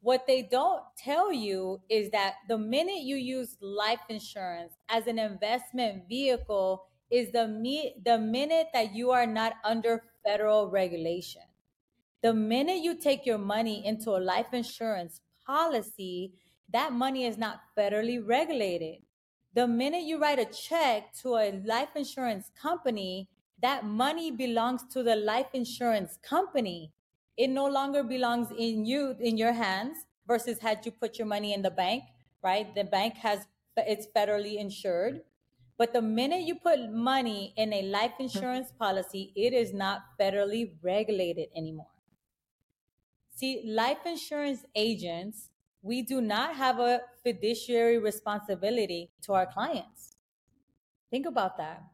What 0.00 0.26
they 0.26 0.42
don't 0.42 0.82
tell 0.96 1.32
you 1.32 1.80
is 1.88 2.10
that 2.10 2.34
the 2.48 2.58
minute 2.58 3.00
you 3.00 3.16
use 3.16 3.56
life 3.60 4.00
insurance 4.08 4.74
as 4.88 5.06
an 5.06 5.18
investment 5.18 6.08
vehicle 6.08 6.84
is 7.10 7.32
the 7.32 7.48
me- 7.48 7.94
the 8.04 8.18
minute 8.18 8.68
that 8.72 8.94
you 8.94 9.10
are 9.10 9.26
not 9.26 9.54
under 9.64 10.02
federal 10.24 10.70
regulation. 10.70 11.42
The 12.22 12.34
minute 12.34 12.78
you 12.78 12.96
take 12.96 13.26
your 13.26 13.38
money 13.38 13.86
into 13.86 14.10
a 14.10 14.18
life 14.18 14.52
insurance 14.52 15.20
policy, 15.46 16.34
that 16.72 16.92
money 16.92 17.24
is 17.24 17.38
not 17.38 17.60
federally 17.76 18.20
regulated. 18.24 19.02
The 19.54 19.68
minute 19.68 20.02
you 20.02 20.20
write 20.20 20.38
a 20.38 20.44
check 20.44 21.14
to 21.22 21.36
a 21.36 21.62
life 21.64 21.94
insurance 21.94 22.50
company, 22.60 23.28
that 23.62 23.84
money 23.84 24.30
belongs 24.30 24.82
to 24.92 25.02
the 25.02 25.16
life 25.16 25.46
insurance 25.54 26.18
company. 26.22 26.92
It 27.36 27.48
no 27.48 27.66
longer 27.66 28.02
belongs 28.02 28.48
in 28.50 28.86
you, 28.86 29.16
in 29.20 29.36
your 29.36 29.52
hands, 29.52 29.98
versus 30.26 30.58
had 30.58 30.84
you 30.84 30.92
put 30.92 31.18
your 31.18 31.26
money 31.26 31.52
in 31.52 31.62
the 31.62 31.70
bank, 31.70 32.04
right? 32.42 32.74
The 32.74 32.84
bank 32.84 33.14
has, 33.16 33.46
it's 33.76 34.06
federally 34.14 34.56
insured. 34.56 35.22
But 35.78 35.92
the 35.92 36.02
minute 36.02 36.42
you 36.42 36.54
put 36.54 36.90
money 36.90 37.52
in 37.56 37.72
a 37.72 37.82
life 37.82 38.14
insurance 38.18 38.72
policy, 38.78 39.32
it 39.36 39.52
is 39.52 39.74
not 39.74 40.02
federally 40.18 40.72
regulated 40.82 41.48
anymore. 41.54 41.90
See, 43.34 43.62
life 43.66 44.06
insurance 44.06 44.64
agents 44.74 45.50
we 45.86 46.02
do 46.02 46.20
not 46.20 46.56
have 46.56 46.80
a 46.80 47.00
fiduciary 47.22 47.98
responsibility 47.98 49.12
to 49.22 49.34
our 49.34 49.46
clients. 49.46 50.16
Think 51.12 51.26
about 51.26 51.56
that. 51.58 51.84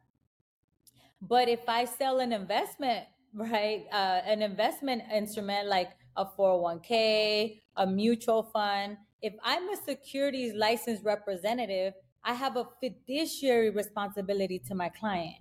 But 1.21 1.49
if 1.51 1.69
I 1.69 1.85
sell 1.85 2.21
an 2.21 2.33
investment, 2.33 3.05
right, 3.33 3.87
uh, 3.93 4.23
an 4.25 4.43
investment 4.43 5.03
instrument 5.13 5.69
like 5.69 5.93
a 6.17 6.27
401k, 6.27 7.63
a 7.77 7.87
mutual 7.87 8.43
fund, 8.43 8.99
if 9.23 9.35
I'm 9.43 9.69
a 9.71 9.77
securities 9.77 10.53
licensed 10.55 11.05
representative, 11.05 11.95
I 12.25 12.35
have 12.35 12.57
a 12.57 12.69
fiduciary 12.81 13.71
responsibility 13.71 14.59
to 14.61 14.75
my 14.75 14.89
client. 14.89 15.37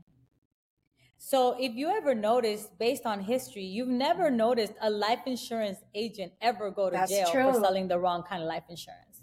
So 1.17 1.55
if 1.59 1.73
you 1.75 1.87
ever 1.89 2.13
notice, 2.15 2.67
based 2.79 3.05
on 3.05 3.21
history, 3.21 3.63
you've 3.63 3.87
never 3.87 4.29
noticed 4.29 4.73
a 4.81 4.89
life 4.89 5.21
insurance 5.25 5.79
agent 5.93 6.33
ever 6.41 6.69
go 6.71 6.89
to 6.89 6.97
That's 6.97 7.11
jail 7.11 7.31
true. 7.31 7.51
for 7.51 7.53
selling 7.53 7.87
the 7.87 7.97
wrong 7.99 8.23
kind 8.23 8.41
of 8.41 8.47
life 8.49 8.63
insurance. 8.69 9.21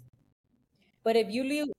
But 1.03 1.15
if 1.15 1.29
you 1.29 1.43
lose, 1.43 1.69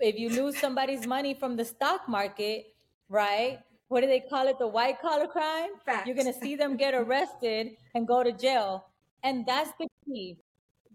if 0.00 0.16
you 0.18 0.28
lose 0.28 0.58
somebody's 0.58 1.06
money 1.06 1.34
from 1.34 1.56
the 1.56 1.64
stock 1.64 2.08
market, 2.08 2.74
right? 3.08 3.60
What 3.92 4.00
do 4.00 4.06
they 4.06 4.20
call 4.20 4.48
it? 4.48 4.58
The 4.58 4.66
white 4.66 5.00
collar 5.00 5.26
crime. 5.26 5.70
Facts. 5.84 6.06
You're 6.06 6.16
gonna 6.16 6.32
see 6.32 6.56
them 6.56 6.76
get 6.76 6.94
arrested 6.94 7.76
and 7.94 8.08
go 8.08 8.22
to 8.22 8.32
jail, 8.32 8.86
and 9.22 9.44
that's 9.44 9.70
the 9.78 9.86
key. 10.06 10.38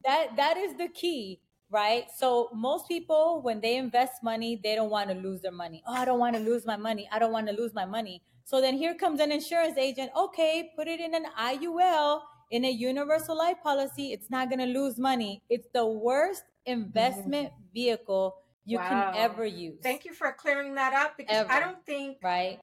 That 0.04 0.36
that 0.36 0.58
is 0.58 0.76
the 0.78 0.88
key 0.88 1.40
right? 1.70 2.06
So 2.16 2.50
most 2.54 2.88
people, 2.88 3.42
when 3.42 3.60
they 3.60 3.76
invest 3.78 4.24
money, 4.24 4.60
they 4.64 4.76
don't 4.76 4.90
want 4.90 5.10
to 5.10 5.16
lose 5.16 5.42
their 5.42 5.52
money. 5.52 5.84
Oh, 5.88 5.94
I 5.94 6.06
don't 6.06 6.20
want 6.20 6.36
to 6.36 6.42
lose 6.42 6.66
my 6.66 6.78
money. 6.78 7.10
I 7.12 7.20
don't 7.20 7.32
want 7.32 7.48
to 7.48 7.54
lose 7.54 7.74
my 7.74 7.86
money. 7.86 8.22
So 8.46 8.62
then 8.62 8.78
here 8.78 8.96
comes 8.96 9.20
an 9.20 9.32
insurance 9.32 9.78
agent. 9.78 10.12
Okay, 10.16 10.72
put 10.76 10.88
it 10.88 11.00
in 11.00 11.14
an 11.14 11.26
IUL 11.38 12.22
in 12.52 12.64
a 12.64 12.72
universal 12.72 13.38
life 13.38 13.58
policy. 13.62 14.14
It's 14.14 14.30
not 14.30 14.50
going 14.50 14.60
to 14.60 14.80
lose 14.80 14.98
money. 14.98 15.42
It's 15.50 15.68
the 15.74 15.86
worst 15.86 16.44
investment 16.66 17.50
mm-hmm. 17.50 17.74
vehicle 17.74 18.36
you 18.64 18.78
wow. 18.78 19.12
can 19.12 19.16
ever 19.18 19.46
use. 19.46 19.80
Thank 19.84 20.06
you 20.06 20.14
for 20.14 20.32
clearing 20.34 20.76
that 20.76 20.94
up 20.94 21.18
because 21.18 21.36
ever. 21.36 21.52
I 21.52 21.60
don't 21.60 21.86
think 21.86 22.18
right. 22.24 22.60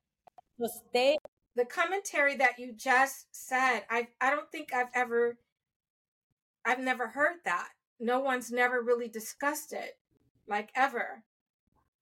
The 1.57 1.65
commentary 1.65 2.37
that 2.37 2.59
you 2.59 2.73
just 2.73 3.27
said, 3.31 3.83
I 3.91 4.09
I 4.21 4.31
don't 4.31 4.51
think 4.51 4.73
I've 4.75 4.89
ever, 4.95 5.39
I've 6.65 6.81
never 6.81 7.09
heard 7.09 7.37
that 7.45 7.69
no 8.01 8.21
one's 8.21 8.51
never 8.51 8.83
really 8.83 9.09
discussed 9.09 9.73
it, 9.73 9.99
like 10.49 10.71
ever. 10.75 11.23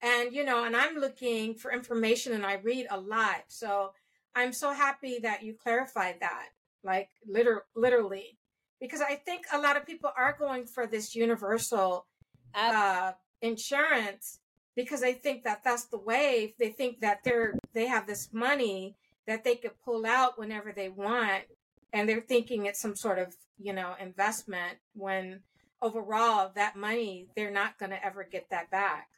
And, 0.01 0.33
you 0.33 0.43
know, 0.43 0.65
and 0.65 0.75
I'm 0.75 0.97
looking 0.97 1.55
for 1.55 1.71
information 1.71 2.33
and 2.33 2.45
I 2.45 2.55
read 2.55 2.87
a 2.89 2.99
lot. 2.99 3.45
So 3.47 3.91
I'm 4.35 4.51
so 4.51 4.73
happy 4.73 5.19
that 5.19 5.43
you 5.43 5.53
clarified 5.53 6.15
that, 6.19 6.49
like 6.83 7.09
liter- 7.25 7.65
literally, 7.75 8.37
because 8.81 9.01
I 9.01 9.15
think 9.15 9.45
a 9.53 9.59
lot 9.59 9.77
of 9.77 9.85
people 9.85 10.11
are 10.17 10.35
going 10.37 10.65
for 10.65 10.87
this 10.87 11.15
universal 11.15 12.05
uh, 12.53 13.13
insurance 13.41 14.39
because 14.75 14.99
they 14.99 15.13
think 15.13 15.43
that 15.43 15.63
that's 15.63 15.85
the 15.85 15.99
way. 15.99 16.55
They 16.59 16.69
think 16.69 16.99
that 16.99 17.19
they're 17.23 17.53
they 17.73 17.87
have 17.87 18.07
this 18.07 18.29
money 18.31 18.95
that 19.27 19.43
they 19.43 19.55
could 19.55 19.79
pull 19.83 20.05
out 20.05 20.37
whenever 20.37 20.71
they 20.71 20.89
want, 20.89 21.43
and 21.91 22.07
they're 22.07 22.21
thinking 22.21 22.65
it's 22.65 22.79
some 22.81 22.95
sort 22.95 23.19
of 23.19 23.35
you 23.57 23.73
know 23.73 23.95
investment 23.99 24.77
when 24.93 25.41
overall 25.81 26.51
that 26.55 26.75
money 26.75 27.27
they're 27.35 27.51
not 27.51 27.77
going 27.77 27.91
to 27.91 28.05
ever 28.05 28.23
get 28.23 28.49
that 28.49 28.69
back. 28.71 29.09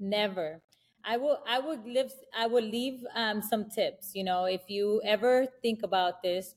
Never. 0.00 0.62
I 1.04 1.16
will 1.16 1.38
i 1.46 1.58
would 1.58 1.86
live 1.86 2.12
i 2.36 2.46
would 2.46 2.64
leave 2.64 3.04
um, 3.14 3.40
some 3.40 3.70
tips 3.70 4.10
you 4.14 4.24
know 4.24 4.44
if 4.44 4.62
you 4.68 5.00
ever 5.04 5.46
think 5.62 5.82
about 5.82 6.22
this. 6.22 6.54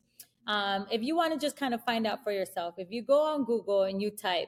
Um, 0.48 0.88
if 0.92 1.04
you 1.04 1.16
want 1.16 1.34
to 1.34 1.40
just 1.40 1.56
kind 1.56 1.76
of 1.76 1.84
find 1.84 2.08
out 2.08 2.24
for 2.24 2.32
yourself 2.32 2.76
if 2.78 2.92
you 2.92 3.04
go 3.04 3.22
on 3.22 3.46
google 3.46 3.84
and 3.84 4.02
you 4.02 4.10
type 4.10 4.48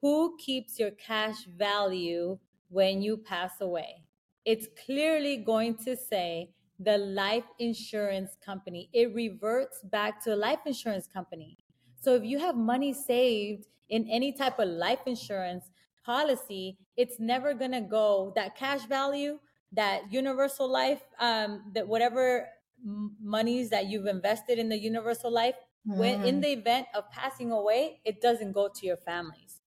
who 0.00 0.36
keeps 0.38 0.78
your 0.78 0.92
cash 0.92 1.44
value 1.58 2.38
when 2.72 3.02
you 3.02 3.16
pass 3.16 3.60
away 3.60 4.02
it's 4.44 4.66
clearly 4.84 5.36
going 5.36 5.76
to 5.76 5.96
say 5.96 6.50
the 6.78 6.98
life 6.98 7.44
insurance 7.58 8.36
company. 8.44 8.88
It 8.92 9.14
reverts 9.14 9.80
back 9.84 10.22
to 10.24 10.34
a 10.34 10.36
life 10.36 10.60
insurance 10.66 11.06
company. 11.06 11.58
So 12.00 12.14
if 12.14 12.24
you 12.24 12.38
have 12.40 12.56
money 12.56 12.92
saved 12.92 13.66
in 13.88 14.08
any 14.10 14.32
type 14.32 14.58
of 14.58 14.68
life 14.68 15.00
insurance 15.06 15.70
policy, 16.04 16.78
it's 16.96 17.20
never 17.20 17.54
going 17.54 17.70
to 17.72 17.80
go 17.80 18.32
that 18.34 18.56
cash 18.56 18.84
value, 18.86 19.38
that 19.72 20.12
universal 20.12 20.70
life, 20.70 21.02
um, 21.20 21.70
that 21.74 21.86
whatever 21.86 22.48
monies 22.84 23.70
that 23.70 23.86
you've 23.86 24.06
invested 24.06 24.58
in 24.58 24.68
the 24.68 24.78
universal 24.78 25.30
life, 25.30 25.54
mm. 25.86 25.96
when 25.96 26.24
in 26.24 26.34
mm-hmm. 26.36 26.40
the 26.40 26.48
event 26.48 26.86
of 26.96 27.08
passing 27.12 27.52
away, 27.52 28.00
it 28.04 28.20
doesn't 28.20 28.50
go 28.50 28.68
to 28.74 28.86
your 28.86 28.96
families. 28.96 29.61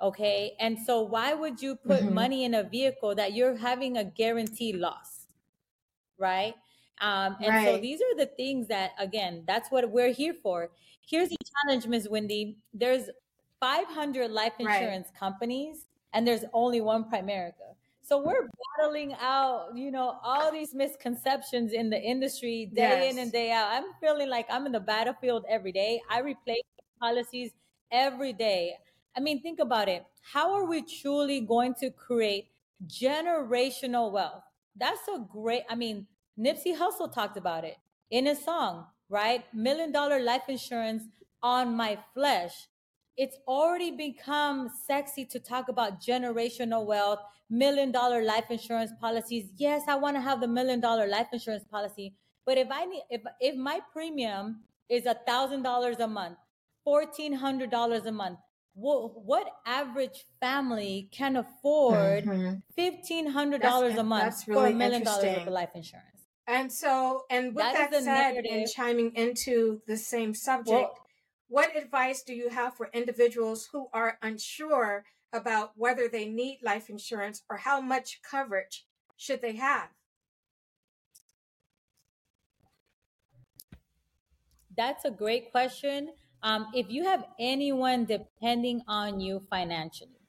Okay. 0.00 0.52
And 0.60 0.78
so 0.78 1.00
why 1.00 1.34
would 1.34 1.62
you 1.62 1.76
put 1.76 2.02
mm-hmm. 2.02 2.14
money 2.14 2.44
in 2.44 2.54
a 2.54 2.62
vehicle 2.62 3.14
that 3.14 3.32
you're 3.32 3.56
having 3.56 3.96
a 3.96 4.04
guaranteed 4.04 4.76
loss? 4.76 5.16
right? 6.18 6.54
Um, 7.00 7.36
and 7.40 7.54
right. 7.54 7.66
so 7.66 7.78
these 7.78 8.00
are 8.00 8.16
the 8.16 8.26
things 8.26 8.68
that, 8.68 8.92
again, 8.98 9.44
that's 9.46 9.70
what 9.70 9.90
we're 9.90 10.12
here 10.12 10.34
for. 10.34 10.70
Here's 11.06 11.28
the 11.28 11.36
challenge, 11.64 11.86
Ms. 11.86 12.08
Windi. 12.10 12.56
There's 12.72 13.10
500 13.60 14.30
life 14.30 14.54
insurance 14.58 15.08
right. 15.08 15.18
companies, 15.18 15.86
and 16.12 16.26
there's 16.26 16.44
only 16.52 16.80
one 16.80 17.04
Primerica. 17.04 17.74
So 18.02 18.22
we're 18.22 18.46
battling 18.78 19.14
out, 19.20 19.70
you 19.74 19.90
know, 19.90 20.18
all 20.22 20.52
these 20.52 20.74
misconceptions 20.74 21.72
in 21.72 21.90
the 21.90 22.00
industry 22.00 22.70
day 22.72 23.06
yes. 23.06 23.12
in 23.12 23.18
and 23.18 23.32
day 23.32 23.50
out. 23.50 23.68
I'm 23.70 23.84
feeling 24.00 24.30
like 24.30 24.46
I'm 24.48 24.64
in 24.64 24.72
the 24.72 24.80
battlefield 24.80 25.44
every 25.48 25.72
day. 25.72 26.00
I 26.08 26.20
replace 26.20 26.62
policies 27.00 27.50
every 27.90 28.32
day. 28.32 28.76
I 29.16 29.20
mean, 29.20 29.40
think 29.42 29.58
about 29.60 29.88
it. 29.88 30.04
How 30.22 30.52
are 30.54 30.64
we 30.64 30.82
truly 30.82 31.40
going 31.40 31.74
to 31.76 31.90
create 31.90 32.48
generational 32.86 34.12
wealth? 34.12 34.42
that's 34.78 35.08
a 35.08 35.18
great, 35.18 35.62
I 35.68 35.74
mean, 35.74 36.06
Nipsey 36.38 36.76
Hussle 36.76 37.12
talked 37.12 37.36
about 37.36 37.64
it 37.64 37.76
in 38.10 38.26
his 38.26 38.44
song, 38.44 38.86
right? 39.08 39.44
Million 39.54 39.90
dollar 39.92 40.20
life 40.20 40.42
insurance 40.48 41.04
on 41.42 41.74
my 41.76 41.98
flesh. 42.14 42.68
It's 43.16 43.36
already 43.48 43.90
become 43.90 44.68
sexy 44.86 45.24
to 45.26 45.40
talk 45.40 45.68
about 45.68 46.02
generational 46.02 46.84
wealth, 46.84 47.20
million 47.48 47.90
dollar 47.90 48.22
life 48.22 48.44
insurance 48.50 48.92
policies. 49.00 49.50
Yes, 49.56 49.84
I 49.88 49.94
want 49.94 50.16
to 50.16 50.20
have 50.20 50.40
the 50.42 50.48
million 50.48 50.80
dollar 50.80 51.06
life 51.06 51.28
insurance 51.32 51.64
policy, 51.64 52.14
but 52.44 52.58
if 52.58 52.68
I 52.70 52.84
need, 52.84 53.04
if 53.08 53.22
if 53.40 53.56
my 53.56 53.80
premium 53.92 54.60
is 54.90 55.06
a 55.06 55.14
thousand 55.26 55.62
dollars 55.62 55.98
a 56.00 56.06
month, 56.06 56.36
fourteen 56.84 57.32
hundred 57.32 57.70
dollars 57.70 58.04
a 58.04 58.12
month, 58.12 58.38
what, 58.76 59.24
what 59.24 59.46
average 59.64 60.26
family 60.38 61.08
can 61.10 61.36
afford 61.36 62.26
mm-hmm. 62.26 62.56
$1,500 62.78 63.98
a 63.98 64.02
month 64.02 64.44
really 64.46 64.60
for 64.60 64.66
a 64.66 64.74
million 64.74 65.02
dollars 65.02 65.38
of 65.38 65.48
life 65.48 65.70
insurance? 65.74 66.06
And 66.46 66.70
so, 66.70 67.22
and 67.30 67.54
with 67.54 67.64
that, 67.64 67.90
that 67.90 68.04
said, 68.04 68.34
narrative. 68.34 68.52
and 68.52 68.68
chiming 68.68 69.12
into 69.16 69.80
the 69.86 69.96
same 69.96 70.34
subject, 70.34 70.68
well, 70.68 70.94
what 71.48 71.74
advice 71.74 72.22
do 72.22 72.34
you 72.34 72.50
have 72.50 72.74
for 72.74 72.90
individuals 72.92 73.68
who 73.72 73.88
are 73.94 74.18
unsure 74.22 75.04
about 75.32 75.72
whether 75.74 76.06
they 76.06 76.26
need 76.26 76.60
life 76.62 76.90
insurance 76.90 77.42
or 77.48 77.56
how 77.56 77.80
much 77.80 78.20
coverage 78.28 78.84
should 79.16 79.40
they 79.40 79.56
have? 79.56 79.88
That's 84.76 85.06
a 85.06 85.10
great 85.10 85.50
question. 85.50 86.10
Um, 86.42 86.66
if 86.74 86.90
you 86.90 87.04
have 87.04 87.24
anyone 87.38 88.04
depending 88.04 88.82
on 88.86 89.20
you 89.20 89.42
financially, 89.50 90.20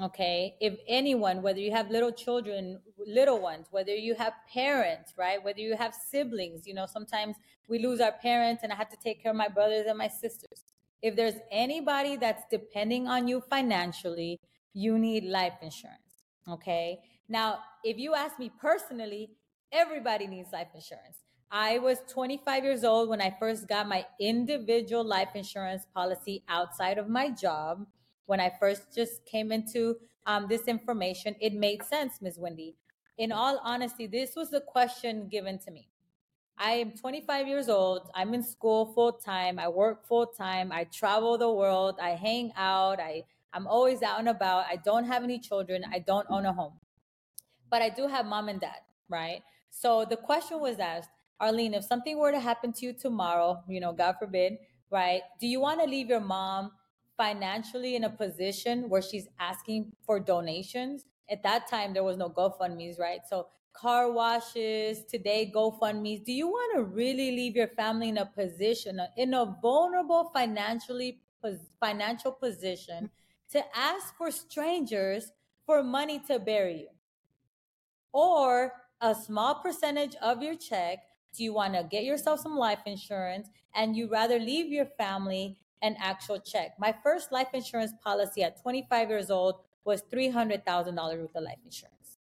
okay, 0.00 0.56
if 0.60 0.78
anyone, 0.88 1.42
whether 1.42 1.60
you 1.60 1.70
have 1.72 1.90
little 1.90 2.12
children, 2.12 2.80
little 3.06 3.40
ones, 3.40 3.66
whether 3.70 3.94
you 3.94 4.14
have 4.14 4.32
parents, 4.52 5.14
right, 5.16 5.42
whether 5.42 5.60
you 5.60 5.76
have 5.76 5.94
siblings, 5.94 6.66
you 6.66 6.74
know, 6.74 6.86
sometimes 6.86 7.36
we 7.68 7.78
lose 7.78 8.00
our 8.00 8.12
parents 8.12 8.62
and 8.62 8.72
I 8.72 8.76
have 8.76 8.88
to 8.90 8.96
take 9.02 9.22
care 9.22 9.30
of 9.30 9.36
my 9.36 9.48
brothers 9.48 9.86
and 9.86 9.98
my 9.98 10.08
sisters. 10.08 10.64
If 11.02 11.16
there's 11.16 11.36
anybody 11.50 12.16
that's 12.16 12.42
depending 12.50 13.06
on 13.06 13.28
you 13.28 13.40
financially, 13.40 14.40
you 14.74 14.98
need 14.98 15.24
life 15.24 15.54
insurance, 15.62 16.24
okay? 16.48 17.00
Now, 17.28 17.60
if 17.84 17.96
you 17.96 18.14
ask 18.14 18.38
me 18.38 18.50
personally, 18.60 19.30
everybody 19.72 20.26
needs 20.26 20.52
life 20.52 20.68
insurance. 20.74 21.18
I 21.52 21.78
was 21.78 21.98
25 22.06 22.62
years 22.62 22.84
old 22.84 23.08
when 23.08 23.20
I 23.20 23.34
first 23.40 23.66
got 23.66 23.88
my 23.88 24.06
individual 24.20 25.02
life 25.02 25.30
insurance 25.34 25.84
policy 25.92 26.44
outside 26.48 26.96
of 26.96 27.08
my 27.08 27.28
job. 27.30 27.86
When 28.26 28.38
I 28.38 28.52
first 28.60 28.94
just 28.94 29.24
came 29.26 29.50
into 29.50 29.96
um, 30.26 30.46
this 30.48 30.68
information, 30.68 31.34
it 31.40 31.52
made 31.52 31.82
sense, 31.82 32.22
Ms. 32.22 32.38
Windi. 32.38 32.74
In 33.18 33.32
all 33.32 33.60
honesty, 33.64 34.06
this 34.06 34.36
was 34.36 34.50
the 34.50 34.60
question 34.60 35.26
given 35.26 35.58
to 35.60 35.72
me. 35.72 35.88
I 36.56 36.72
am 36.72 36.92
25 36.92 37.48
years 37.48 37.68
old. 37.68 38.10
I'm 38.14 38.32
in 38.32 38.44
school 38.44 38.92
full 38.94 39.12
time. 39.14 39.58
I 39.58 39.66
work 39.66 40.06
full 40.06 40.26
time. 40.26 40.70
I 40.70 40.84
travel 40.84 41.36
the 41.36 41.50
world. 41.50 41.96
I 42.00 42.10
hang 42.10 42.52
out. 42.56 43.00
I, 43.00 43.24
I'm 43.52 43.66
always 43.66 44.02
out 44.02 44.20
and 44.20 44.28
about. 44.28 44.66
I 44.70 44.76
don't 44.76 45.04
have 45.04 45.24
any 45.24 45.40
children. 45.40 45.84
I 45.92 45.98
don't 45.98 46.26
own 46.30 46.46
a 46.46 46.52
home. 46.52 46.74
But 47.68 47.82
I 47.82 47.88
do 47.88 48.06
have 48.06 48.24
mom 48.24 48.48
and 48.48 48.60
dad, 48.60 48.82
right? 49.08 49.42
So 49.70 50.04
the 50.04 50.16
question 50.16 50.60
was 50.60 50.78
asked 50.78 51.10
Arlene, 51.40 51.74
if 51.74 51.84
something 51.84 52.18
were 52.18 52.32
to 52.32 52.40
happen 52.40 52.72
to 52.74 52.86
you 52.86 52.92
tomorrow, 52.92 53.62
you 53.66 53.80
know, 53.80 53.92
God 53.92 54.16
forbid, 54.18 54.58
right? 54.90 55.22
Do 55.40 55.46
you 55.46 55.60
want 55.60 55.80
to 55.80 55.86
leave 55.86 56.08
your 56.08 56.20
mom 56.20 56.72
financially 57.16 57.96
in 57.96 58.04
a 58.04 58.10
position 58.10 58.88
where 58.88 59.02
she's 59.02 59.26
asking 59.38 59.92
for 60.04 60.20
donations? 60.20 61.06
At 61.30 61.42
that 61.44 61.66
time, 61.68 61.94
there 61.94 62.04
was 62.04 62.18
no 62.18 62.28
GoFundMe's, 62.28 62.98
right? 62.98 63.20
So 63.28 63.46
car 63.72 64.12
washes, 64.12 65.04
today 65.04 65.50
GoFundMe's. 65.54 66.20
Do 66.20 66.32
you 66.32 66.48
want 66.48 66.76
to 66.76 66.82
really 66.82 67.30
leave 67.30 67.56
your 67.56 67.68
family 67.68 68.10
in 68.10 68.18
a 68.18 68.26
position, 68.26 69.00
in 69.16 69.32
a 69.32 69.56
vulnerable 69.62 70.30
financially 70.34 71.22
financial 71.80 72.32
position 72.32 73.10
to 73.52 73.64
ask 73.74 74.14
for 74.16 74.30
strangers 74.30 75.32
for 75.64 75.82
money 75.82 76.20
to 76.26 76.38
bury 76.38 76.80
you? 76.80 76.88
Or 78.12 78.72
a 79.00 79.14
small 79.14 79.54
percentage 79.54 80.16
of 80.16 80.42
your 80.42 80.56
check 80.56 80.98
do 81.36 81.44
you 81.44 81.52
want 81.52 81.74
to 81.74 81.84
get 81.84 82.04
yourself 82.04 82.40
some 82.40 82.56
life 82.56 82.80
insurance 82.86 83.48
and 83.74 83.96
you 83.96 84.08
rather 84.08 84.38
leave 84.38 84.66
your 84.72 84.86
family 84.86 85.56
an 85.82 85.96
actual 85.98 86.38
check? 86.38 86.72
My 86.78 86.94
first 87.02 87.32
life 87.32 87.48
insurance 87.54 87.92
policy 88.02 88.42
at 88.42 88.60
25 88.60 89.08
years 89.08 89.30
old 89.30 89.56
was 89.84 90.02
$300,000 90.12 90.96
worth 90.96 91.36
of 91.36 91.42
life 91.42 91.58
insurance. 91.64 92.18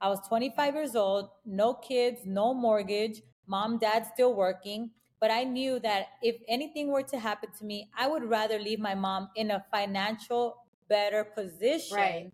I 0.00 0.08
was 0.08 0.26
25 0.28 0.74
years 0.74 0.96
old, 0.96 1.30
no 1.46 1.74
kids, 1.74 2.22
no 2.24 2.52
mortgage, 2.52 3.22
mom, 3.46 3.78
dad 3.78 4.06
still 4.12 4.34
working. 4.34 4.90
But 5.20 5.30
I 5.30 5.44
knew 5.44 5.78
that 5.80 6.06
if 6.20 6.36
anything 6.48 6.88
were 6.88 7.04
to 7.04 7.18
happen 7.18 7.50
to 7.58 7.64
me, 7.64 7.88
I 7.96 8.08
would 8.08 8.24
rather 8.24 8.58
leave 8.58 8.80
my 8.80 8.96
mom 8.96 9.28
in 9.36 9.52
a 9.52 9.64
financial 9.70 10.56
better 10.88 11.22
position 11.22 11.96
right. 11.96 12.32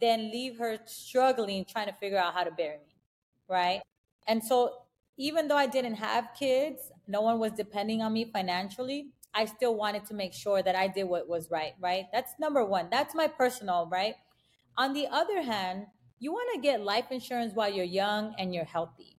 than 0.00 0.32
leave 0.32 0.58
her 0.58 0.78
struggling 0.84 1.64
trying 1.64 1.86
to 1.86 1.92
figure 1.92 2.18
out 2.18 2.34
how 2.34 2.42
to 2.42 2.50
bury 2.50 2.78
me. 2.78 2.96
Right. 3.48 3.82
And 4.26 4.42
so 4.42 4.83
even 5.16 5.48
though 5.48 5.56
I 5.56 5.66
didn't 5.66 5.94
have 5.94 6.28
kids, 6.38 6.90
no 7.06 7.20
one 7.20 7.38
was 7.38 7.52
depending 7.52 8.02
on 8.02 8.12
me 8.12 8.24
financially. 8.24 9.10
I 9.34 9.46
still 9.46 9.74
wanted 9.74 10.04
to 10.06 10.14
make 10.14 10.32
sure 10.32 10.62
that 10.62 10.76
I 10.76 10.88
did 10.88 11.04
what 11.04 11.28
was 11.28 11.50
right, 11.50 11.74
right? 11.80 12.06
That's 12.12 12.34
number 12.38 12.64
one. 12.64 12.88
That's 12.90 13.14
my 13.14 13.26
personal, 13.26 13.88
right? 13.90 14.14
On 14.76 14.92
the 14.92 15.08
other 15.08 15.42
hand, 15.42 15.86
you 16.18 16.32
want 16.32 16.48
to 16.54 16.60
get 16.60 16.80
life 16.80 17.06
insurance 17.10 17.52
while 17.54 17.72
you're 17.72 17.84
young 17.84 18.34
and 18.38 18.54
you're 18.54 18.64
healthy. 18.64 19.18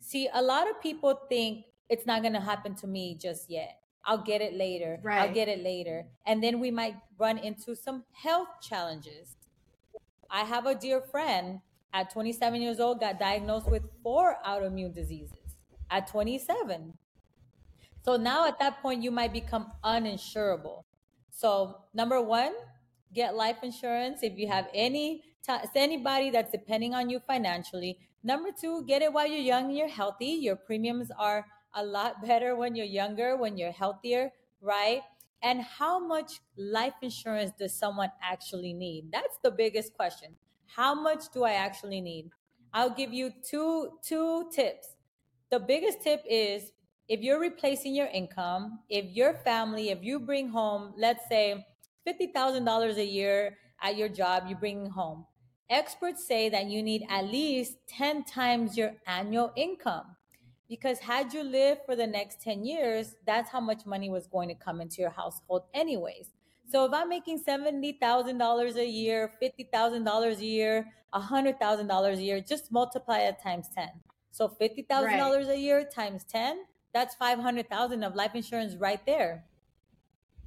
See, 0.00 0.28
a 0.32 0.42
lot 0.42 0.68
of 0.68 0.80
people 0.80 1.18
think 1.28 1.64
it's 1.88 2.06
not 2.06 2.22
going 2.22 2.34
to 2.34 2.40
happen 2.40 2.74
to 2.76 2.86
me 2.86 3.16
just 3.20 3.50
yet. 3.50 3.78
I'll 4.04 4.22
get 4.22 4.40
it 4.40 4.54
later. 4.54 5.00
Right. 5.02 5.20
I'll 5.20 5.34
get 5.34 5.48
it 5.48 5.62
later. 5.62 6.06
And 6.26 6.42
then 6.42 6.60
we 6.60 6.70
might 6.70 6.96
run 7.18 7.38
into 7.38 7.74
some 7.74 8.04
health 8.12 8.48
challenges. 8.62 9.36
I 10.30 10.44
have 10.44 10.66
a 10.66 10.74
dear 10.74 11.00
friend 11.00 11.60
at 11.92 12.10
27 12.10 12.60
years 12.62 12.80
old, 12.80 13.00
got 13.00 13.18
diagnosed 13.18 13.70
with 13.70 13.82
four 14.02 14.36
autoimmune 14.46 14.94
diseases 14.94 15.56
at 15.90 16.06
27. 16.06 16.94
So 18.04 18.16
now 18.16 18.46
at 18.46 18.58
that 18.60 18.80
point, 18.80 19.02
you 19.02 19.10
might 19.10 19.32
become 19.32 19.72
uninsurable. 19.84 20.84
So, 21.30 21.84
number 21.94 22.20
one, 22.20 22.52
get 23.12 23.34
life 23.34 23.58
insurance 23.62 24.22
if 24.22 24.38
you 24.38 24.48
have 24.48 24.68
any 24.74 25.22
t- 25.46 25.68
anybody 25.74 26.30
that's 26.30 26.50
depending 26.50 26.94
on 26.94 27.10
you 27.10 27.20
financially. 27.26 27.98
Number 28.22 28.50
two, 28.58 28.84
get 28.86 29.02
it 29.02 29.12
while 29.12 29.26
you're 29.26 29.38
young 29.38 29.66
and 29.66 29.76
you're 29.76 29.88
healthy. 29.88 30.26
Your 30.26 30.56
premiums 30.56 31.10
are 31.18 31.46
a 31.74 31.84
lot 31.84 32.22
better 32.26 32.56
when 32.56 32.74
you're 32.74 32.86
younger, 32.86 33.36
when 33.36 33.56
you're 33.56 33.72
healthier, 33.72 34.30
right? 34.60 35.02
And 35.42 35.62
how 35.62 35.98
much 35.98 36.40
life 36.56 36.92
insurance 37.00 37.52
does 37.58 37.74
someone 37.74 38.10
actually 38.22 38.74
need? 38.74 39.10
That's 39.10 39.38
the 39.42 39.50
biggest 39.50 39.94
question. 39.94 40.36
How 40.76 40.94
much 40.94 41.30
do 41.32 41.44
I 41.44 41.52
actually 41.52 42.00
need? 42.00 42.30
I'll 42.72 42.94
give 42.94 43.12
you 43.12 43.32
two 43.48 43.98
two 44.02 44.48
tips. 44.52 44.88
The 45.50 45.58
biggest 45.58 46.02
tip 46.02 46.22
is 46.28 46.72
if 47.08 47.20
you're 47.20 47.40
replacing 47.40 47.94
your 47.94 48.06
income, 48.06 48.78
if 48.88 49.04
your 49.16 49.34
family, 49.34 49.90
if 49.90 49.98
you 50.02 50.20
bring 50.20 50.48
home, 50.48 50.94
let's 50.96 51.28
say 51.28 51.66
$50,000 52.06 52.96
a 52.96 53.04
year 53.04 53.58
at 53.82 53.96
your 53.96 54.08
job, 54.08 54.44
you 54.46 54.54
bring 54.54 54.86
home. 54.86 55.26
Experts 55.68 56.24
say 56.24 56.48
that 56.48 56.66
you 56.66 56.84
need 56.84 57.04
at 57.10 57.24
least 57.24 57.78
10 57.88 58.24
times 58.24 58.76
your 58.76 58.92
annual 59.08 59.52
income. 59.56 60.16
Because 60.68 61.00
had 61.00 61.32
you 61.32 61.42
lived 61.42 61.80
for 61.84 61.96
the 61.96 62.06
next 62.06 62.40
10 62.42 62.64
years, 62.64 63.16
that's 63.26 63.50
how 63.50 63.60
much 63.60 63.86
money 63.86 64.08
was 64.08 64.28
going 64.28 64.48
to 64.48 64.54
come 64.54 64.80
into 64.80 65.00
your 65.00 65.10
household, 65.10 65.62
anyways. 65.74 66.28
So 66.70 66.84
if 66.84 66.92
I'm 66.92 67.08
making 67.08 67.42
$70,000 67.42 68.76
a 68.76 68.86
year, 68.86 69.32
$50,000 69.42 70.38
a 70.38 70.44
year, 70.44 70.86
$100,000 71.12 72.16
a 72.16 72.22
year, 72.22 72.40
just 72.40 72.70
multiply 72.70 73.18
it 73.18 73.38
times 73.42 73.68
10. 73.74 73.88
So 74.30 74.48
$50,000 74.48 74.88
right. 74.88 75.48
a 75.48 75.58
year 75.58 75.84
times 75.84 76.24
10, 76.24 76.60
that's 76.94 77.16
500,000 77.16 78.04
of 78.04 78.14
life 78.14 78.36
insurance 78.36 78.76
right 78.76 79.04
there. 79.04 79.44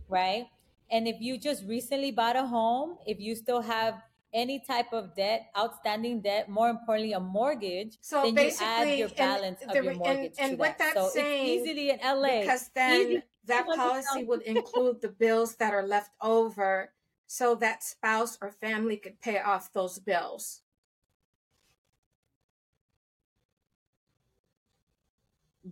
Right? 0.08 0.46
And 0.90 1.10
if 1.10 1.20
you 1.20 1.38
just 1.38 1.66
recently 1.66 2.12
bought 2.12 2.38
a 2.38 2.46
home, 2.46 2.98
if 3.06 3.20
you 3.20 3.36
still 3.36 3.62
have 3.62 3.96
any 4.34 4.60
type 4.60 4.94
of 4.94 5.16
debt, 5.16 5.48
outstanding 5.58 6.22
debt, 6.22 6.48
more 6.50 6.70
importantly, 6.70 7.14
a 7.14 7.20
mortgage, 7.20 7.98
so 8.00 8.32
then 8.32 8.46
you 8.46 8.52
add 8.62 8.98
your 8.98 9.10
balance 9.10 9.62
of 9.62 9.74
the, 9.74 9.84
your 9.84 9.94
mortgage 9.96 10.34
and, 10.40 10.52
and 10.52 10.60
to 10.60 10.76
that. 10.78 10.94
So 10.94 11.10
saying, 11.10 11.60
it's 11.60 11.68
easily 11.68 11.90
in 11.92 12.00
LA. 12.04 12.42
Because 12.42 12.70
then 12.74 13.24
that 13.46 13.72
policy 13.74 14.24
would 14.24 14.42
include 14.44 15.02
the 15.02 15.10
bills 15.10 15.56
that 15.58 15.74
are 15.74 15.86
left 15.88 16.12
over 16.22 16.94
so 17.28 17.56
that 17.56 17.84
spouse 17.84 18.38
or 18.42 18.52
family 18.52 18.98
could 18.98 19.20
pay 19.22 19.40
off 19.40 19.74
those 19.74 20.00
bills. 20.00 20.62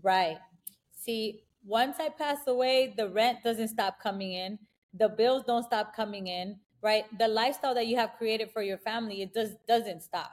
Right. 0.02 0.38
See, 0.94 1.44
once 1.66 1.98
I 2.00 2.10
pass 2.10 2.48
away, 2.48 2.94
the 2.96 3.10
rent 3.10 3.40
doesn't 3.44 3.70
stop 3.70 4.00
coming 4.02 4.34
in, 4.34 4.60
the 4.94 5.10
bills 5.10 5.44
don't 5.46 5.64
stop 5.64 5.96
coming 5.96 6.28
in, 6.28 6.60
right? 6.82 7.06
The 7.18 7.28
lifestyle 7.28 7.76
that 7.76 7.88
you 7.88 7.98
have 7.98 8.14
created 8.18 8.52
for 8.52 8.62
your 8.62 8.78
family, 8.78 9.22
it 9.22 9.34
just 9.34 9.56
doesn't 9.68 10.02
stop. 10.04 10.32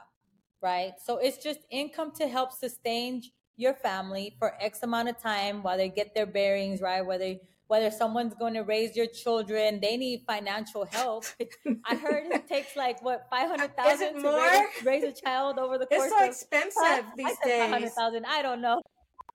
right? 0.63 0.93
So 1.03 1.17
it's 1.17 1.37
just 1.39 1.59
income 1.71 2.11
to 2.19 2.27
help 2.27 2.53
sustain 2.53 3.23
your 3.59 3.73
family 3.73 4.35
for 4.39 4.53
X 4.61 4.81
amount 4.83 5.09
of 5.09 5.21
time 5.21 5.61
while 5.61 5.77
they 5.77 5.89
get 5.89 6.15
their 6.15 6.25
bearings, 6.25 6.81
right? 6.81 7.05
Whether 7.05 7.35
whether 7.67 7.91
someone's 7.91 8.33
going 8.33 8.55
to 8.55 8.61
raise 8.61 8.95
your 8.95 9.05
children, 9.05 9.79
they 9.79 9.95
need 9.95 10.23
financial 10.25 10.85
help. 10.85 11.25
I 11.85 11.95
heard 11.95 12.25
it 12.31 12.47
takes 12.47 12.75
like 12.75 13.03
what 13.03 13.27
five 13.29 13.47
hundred 13.47 13.75
thousand 13.77 14.23
to 14.23 14.31
raise, 14.31 14.85
raise, 14.85 15.03
a 15.03 15.11
child 15.11 15.59
over 15.59 15.77
the 15.77 15.85
course. 15.85 16.11
Of 16.11 16.17
It's 16.17 16.17
so 16.17 16.23
of, 16.23 16.29
expensive 16.29 17.05
these 17.17 17.37
I 17.43 17.47
days. 17.47 17.61
Five 17.61 17.69
hundred 17.69 17.91
thousand. 17.91 18.25
I 18.25 18.41
don't 18.41 18.61
know. 18.61 18.81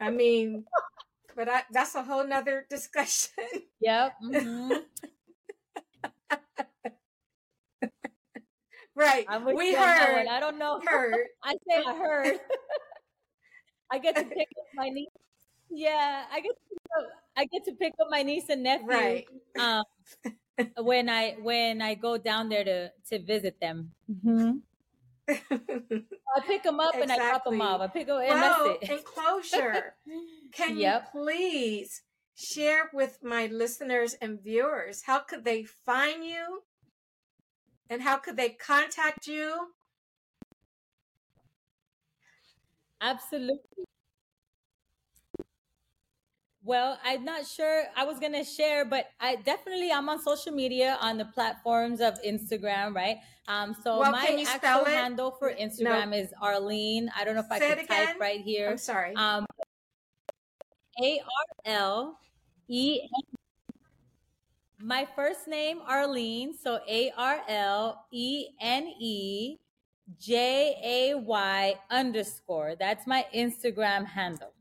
I 0.00 0.10
mean, 0.10 0.64
but 1.36 1.48
I, 1.48 1.62
that's 1.70 1.94
a 1.94 2.02
whole 2.02 2.26
nother 2.26 2.66
discussion. 2.70 3.44
Yep. 3.80 4.12
Mm-hmm. 4.24 4.72
right. 8.96 9.26
we 9.54 9.74
heard. 9.74 10.26
I 10.26 10.40
don't 10.40 10.58
know. 10.58 10.80
Heard. 10.84 11.26
I 11.44 11.52
say 11.68 11.82
I 11.86 11.94
heard. 11.94 12.40
I 13.94 13.98
get 13.98 14.16
to 14.16 14.24
pick 14.24 14.48
up 14.58 14.66
my 14.74 14.88
niece. 14.88 15.08
Yeah, 15.70 16.24
I 16.32 16.40
get 16.40 16.50
to 16.50 17.00
up, 17.00 17.10
I 17.36 17.44
get 17.46 17.64
to 17.66 17.72
pick 17.72 17.92
up 18.00 18.08
my 18.10 18.22
niece 18.22 18.48
and 18.48 18.64
nephew. 18.64 18.88
Right. 18.88 19.26
Um, 19.58 19.84
when 20.78 21.08
I 21.08 21.36
when 21.40 21.80
I 21.80 21.94
go 21.94 22.18
down 22.18 22.48
there 22.48 22.64
to 22.64 22.90
to 23.10 23.22
visit 23.22 23.60
them. 23.60 23.92
Mm-hmm. 24.10 24.50
I 25.28 26.40
pick 26.46 26.64
them 26.64 26.80
up 26.80 26.94
exactly. 26.94 27.02
and 27.02 27.12
I 27.12 27.30
drop 27.30 27.44
them 27.44 27.60
off. 27.60 27.80
I 27.80 27.86
pick 27.86 28.08
them 28.08 28.18
and 28.18 28.28
well, 28.28 28.76
that's 28.80 28.90
it. 28.90 28.98
Enclosure. 28.98 29.94
Can 30.52 30.76
yep. 30.76 31.08
you 31.14 31.20
please 31.22 32.02
share 32.36 32.90
with 32.92 33.18
my 33.22 33.46
listeners 33.46 34.14
and 34.20 34.42
viewers 34.42 35.02
how 35.06 35.20
could 35.20 35.44
they 35.44 35.62
find 35.62 36.24
you 36.24 36.62
and 37.88 38.02
how 38.02 38.18
could 38.18 38.36
they 38.36 38.50
contact 38.50 39.28
you? 39.28 39.68
Absolutely. 43.00 43.83
Well, 46.66 46.98
I'm 47.04 47.26
not 47.26 47.46
sure. 47.46 47.84
I 47.94 48.04
was 48.04 48.18
gonna 48.18 48.42
share, 48.44 48.86
but 48.86 49.10
I 49.20 49.36
definitely 49.36 49.92
I'm 49.92 50.08
on 50.08 50.22
social 50.22 50.50
media 50.50 50.96
on 50.98 51.18
the 51.18 51.26
platforms 51.26 52.00
of 52.00 52.14
Instagram, 52.26 52.94
right? 52.94 53.18
Um, 53.46 53.76
so 53.84 53.98
well, 53.98 54.10
my 54.10 54.46
actual 54.48 54.86
handle 54.86 55.30
for 55.32 55.52
Instagram 55.52 56.10
no. 56.10 56.16
is 56.16 56.32
Arlene. 56.40 57.10
I 57.14 57.24
don't 57.24 57.34
know 57.34 57.42
if 57.42 57.58
Say 57.58 57.72
I 57.72 57.74
can 57.74 57.86
type 57.86 58.18
right 58.18 58.40
here. 58.40 58.70
I'm 58.70 58.78
sorry. 58.78 59.14
Um, 59.14 59.44
A 61.02 61.20
R 61.20 61.26
L 61.66 62.18
E. 62.68 63.00
My 64.80 65.06
first 65.14 65.46
name 65.46 65.80
Arlene, 65.86 66.54
so 66.56 66.80
A 66.88 67.12
R 67.14 67.42
L 67.46 68.06
E 68.10 68.46
N 68.58 68.86
E 68.98 69.58
J 70.18 70.76
A 70.82 71.14
Y 71.18 71.74
underscore. 71.90 72.74
That's 72.78 73.06
my 73.06 73.26
Instagram 73.34 74.06
handle. 74.06 74.53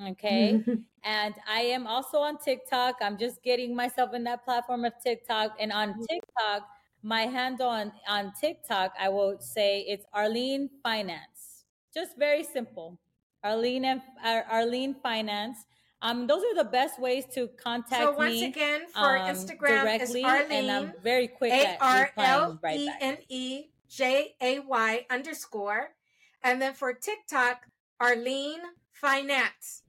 Okay. 0.00 0.62
and 1.04 1.34
I 1.48 1.60
am 1.60 1.86
also 1.86 2.18
on 2.18 2.38
TikTok. 2.38 2.96
I'm 3.00 3.16
just 3.16 3.42
getting 3.42 3.74
myself 3.74 4.14
in 4.14 4.24
that 4.24 4.44
platform 4.44 4.84
of 4.84 4.92
TikTok. 5.02 5.56
And 5.58 5.72
on 5.72 5.94
TikTok, 6.08 6.68
my 7.02 7.22
handle 7.22 7.68
on, 7.68 7.92
on 8.08 8.32
TikTok, 8.38 8.92
I 9.00 9.08
will 9.08 9.38
say 9.38 9.80
it's 9.80 10.04
Arlene 10.12 10.68
Finance. 10.82 11.64
Just 11.94 12.18
very 12.18 12.44
simple. 12.44 12.98
Arlene 13.42 13.84
and 13.84 14.02
Arlene 14.24 14.94
Finance. 15.02 15.64
Um, 16.02 16.26
those 16.26 16.42
are 16.42 16.54
the 16.54 16.68
best 16.68 17.00
ways 17.00 17.24
to 17.34 17.48
contact 17.62 18.00
me. 18.00 18.06
So 18.06 18.12
once 18.12 18.32
me, 18.32 18.44
again, 18.44 18.82
for 18.92 19.16
um, 19.18 19.30
Instagram 19.30 19.82
directly, 19.82 20.20
is 20.20 20.26
Arlene, 20.26 20.52
and 20.52 20.70
I'm 20.70 20.92
very 21.02 21.26
quick 21.26 21.52
A 21.52 21.78
R 21.80 22.10
L 22.18 22.60
E 22.70 22.90
N 23.00 23.16
E 23.28 23.64
J 23.88 24.34
A 24.40 24.60
Y 24.60 25.06
underscore, 25.08 25.94
and 26.42 26.60
then 26.60 26.74
for 26.74 26.92
TikTok, 26.92 27.62
Arlene 27.98 28.60
Finance 28.92 29.82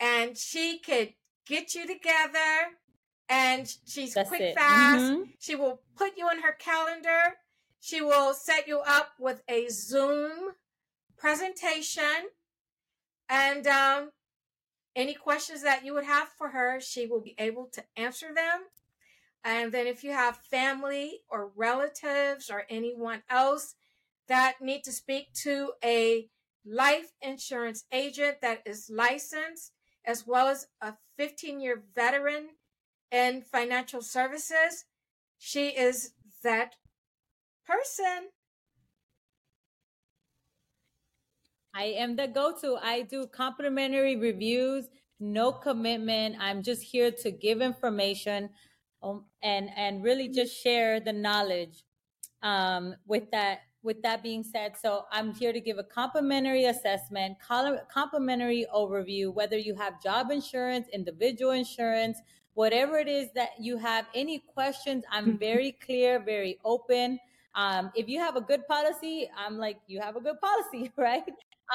and 0.00 0.36
she 0.36 0.78
could 0.78 1.14
get 1.46 1.74
you 1.74 1.86
together 1.86 2.76
and 3.28 3.72
she's 3.86 4.14
That's 4.14 4.28
quick 4.28 4.40
it. 4.40 4.54
fast. 4.54 5.02
Mm-hmm. 5.02 5.22
She 5.38 5.54
will 5.54 5.80
put 5.96 6.16
you 6.16 6.30
in 6.30 6.42
her 6.42 6.52
calendar. 6.52 7.34
She 7.80 8.00
will 8.00 8.34
set 8.34 8.68
you 8.68 8.80
up 8.80 9.10
with 9.18 9.42
a 9.48 9.68
Zoom 9.68 10.52
presentation. 11.16 12.30
And 13.28 13.66
um, 13.66 14.10
any 14.94 15.14
questions 15.14 15.62
that 15.62 15.84
you 15.84 15.94
would 15.94 16.04
have 16.04 16.28
for 16.38 16.50
her, 16.50 16.80
she 16.80 17.06
will 17.06 17.20
be 17.20 17.34
able 17.38 17.68
to 17.72 17.84
answer 17.96 18.28
them. 18.34 18.62
And 19.44 19.72
then 19.72 19.86
if 19.86 20.02
you 20.02 20.12
have 20.12 20.36
family 20.36 21.20
or 21.28 21.50
relatives 21.54 22.50
or 22.50 22.64
anyone 22.68 23.22
else 23.30 23.74
that 24.28 24.54
need 24.60 24.82
to 24.84 24.92
speak 24.92 25.32
to 25.42 25.72
a 25.84 26.28
life 26.64 27.12
insurance 27.22 27.84
agent 27.92 28.38
that 28.42 28.62
is 28.66 28.90
licensed, 28.92 29.72
as 30.06 30.26
well 30.26 30.48
as 30.48 30.66
a 30.80 30.94
15 31.18 31.60
year 31.60 31.82
veteran 31.94 32.48
in 33.10 33.42
financial 33.42 34.02
services. 34.02 34.84
She 35.38 35.68
is 35.68 36.12
that 36.42 36.74
person. 37.66 38.30
I 41.74 41.84
am 41.84 42.16
the 42.16 42.26
go 42.26 42.54
to. 42.62 42.78
I 42.82 43.02
do 43.02 43.26
complimentary 43.26 44.16
reviews, 44.16 44.88
no 45.20 45.52
commitment. 45.52 46.36
I'm 46.40 46.62
just 46.62 46.82
here 46.82 47.10
to 47.10 47.30
give 47.30 47.60
information 47.60 48.48
um, 49.02 49.26
and, 49.42 49.68
and 49.76 50.02
really 50.02 50.28
just 50.28 50.56
share 50.56 51.00
the 51.00 51.12
knowledge 51.12 51.84
um, 52.42 52.94
with 53.06 53.30
that 53.32 53.60
with 53.86 54.02
that 54.02 54.22
being 54.22 54.42
said, 54.42 54.76
so 54.76 55.04
I'm 55.12 55.32
here 55.32 55.52
to 55.52 55.60
give 55.60 55.78
a 55.78 55.84
complimentary 55.84 56.64
assessment, 56.64 57.38
complimentary 57.88 58.66
overview, 58.74 59.32
whether 59.32 59.56
you 59.56 59.74
have 59.76 60.02
job 60.02 60.30
insurance, 60.30 60.88
individual 60.92 61.52
insurance, 61.52 62.18
whatever 62.54 62.98
it 62.98 63.08
is 63.08 63.28
that 63.34 63.50
you 63.60 63.78
have, 63.78 64.06
any 64.14 64.40
questions, 64.40 65.04
I'm 65.10 65.26
mm-hmm. 65.26 65.36
very 65.36 65.72
clear, 65.84 66.18
very 66.18 66.58
open. 66.64 67.20
Um, 67.54 67.92
if 67.94 68.08
you 68.08 68.18
have 68.18 68.36
a 68.36 68.40
good 68.40 68.66
policy, 68.66 69.30
I'm 69.38 69.56
like, 69.56 69.78
you 69.86 70.00
have 70.00 70.16
a 70.16 70.20
good 70.20 70.40
policy, 70.40 70.90
right? 70.98 71.22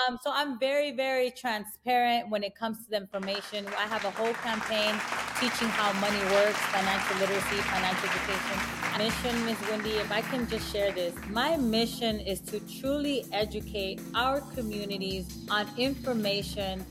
Um, 0.08 0.18
so 0.22 0.32
I'm 0.34 0.60
very, 0.60 0.92
very 0.92 1.32
transparent 1.32 2.30
when 2.30 2.44
it 2.44 2.56
comes 2.56 2.84
to 2.86 2.90
the 2.92 2.98
information. 2.98 3.66
I 3.78 3.88
have 3.88 4.06
a 4.06 4.12
whole 4.12 4.34
campaign 4.34 4.94
teaching 5.40 5.68
how 5.70 5.92
money 6.00 6.24
works, 6.36 6.60
financial 6.76 7.18
literacy, 7.18 7.62
financial 7.70 8.10
education. 8.10 8.81
Mission, 8.98 9.46
Miss 9.46 9.58
Windi, 9.60 10.00
if 10.00 10.12
I 10.12 10.22
can 10.22 10.48
just 10.48 10.72
share 10.72 10.92
this, 10.92 11.16
my 11.30 11.56
mission 11.56 12.20
is 12.20 12.40
to 12.42 12.60
truly 12.80 13.26
educate 13.32 14.02
our 14.14 14.42
communities 14.54 15.46
on 15.50 15.68
information 15.78 16.86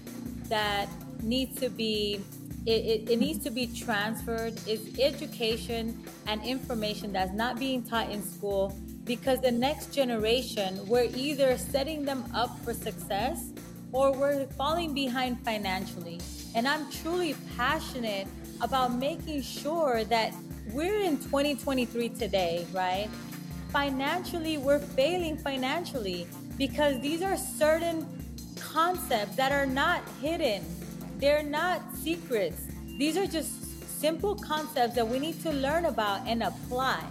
that 0.49 0.89
needs 1.23 1.61
to 1.61 1.69
be 1.69 2.21
it, 2.67 2.71
it, 2.71 3.11
it, 3.11 3.19
needs 3.19 3.43
to 3.45 3.51
be 3.51 3.67
transferred 3.67 4.53
is 4.69 4.99
education 4.99 5.99
and 6.27 6.45
information 6.45 7.11
that's 7.11 7.33
not 7.33 7.59
being 7.59 7.83
taught 7.83 8.11
in 8.11 8.23
school 8.23 8.77
because 9.05 9.41
the 9.41 9.51
next 9.51 9.95
generation, 9.95 10.87
we're 10.87 11.09
either 11.15 11.57
setting 11.57 12.05
them 12.05 12.25
up 12.35 12.59
for 12.61 12.75
success 12.75 13.51
or 13.93 14.13
we're 14.13 14.47
falling 14.59 14.93
behind 14.93 15.43
financially. 15.43 16.21
And 16.55 16.69
I'm 16.69 16.91
truly 16.91 17.35
passionate 17.57 18.29
about 18.61 18.95
making 18.95 19.41
sure 19.41 20.05
that 20.05 20.35
we're 20.69 21.01
in 21.01 21.17
2023 21.19 22.11
today, 22.11 22.67
right? 22.73 23.09
Financially, 23.73 24.59
we're 24.59 24.79
failing 24.79 25.37
financially 25.37 26.27
because 26.59 27.01
these 27.01 27.23
are 27.23 27.37
certain 27.37 28.07
concepts 28.57 29.37
that 29.37 29.53
are 29.53 29.67
not 29.67 30.03
hidden, 30.21 30.65
they're 31.19 31.43
not 31.43 31.81
secrets. 31.97 32.63
These 32.99 33.17
are 33.17 33.27
just 33.27 34.01
simple 34.01 34.35
concepts 34.35 34.95
that 34.95 35.07
we 35.07 35.19
need 35.19 35.43
to 35.43 35.53
learn 35.53 35.87
about 35.87 36.27
and 36.27 36.43
apply, 36.43 37.05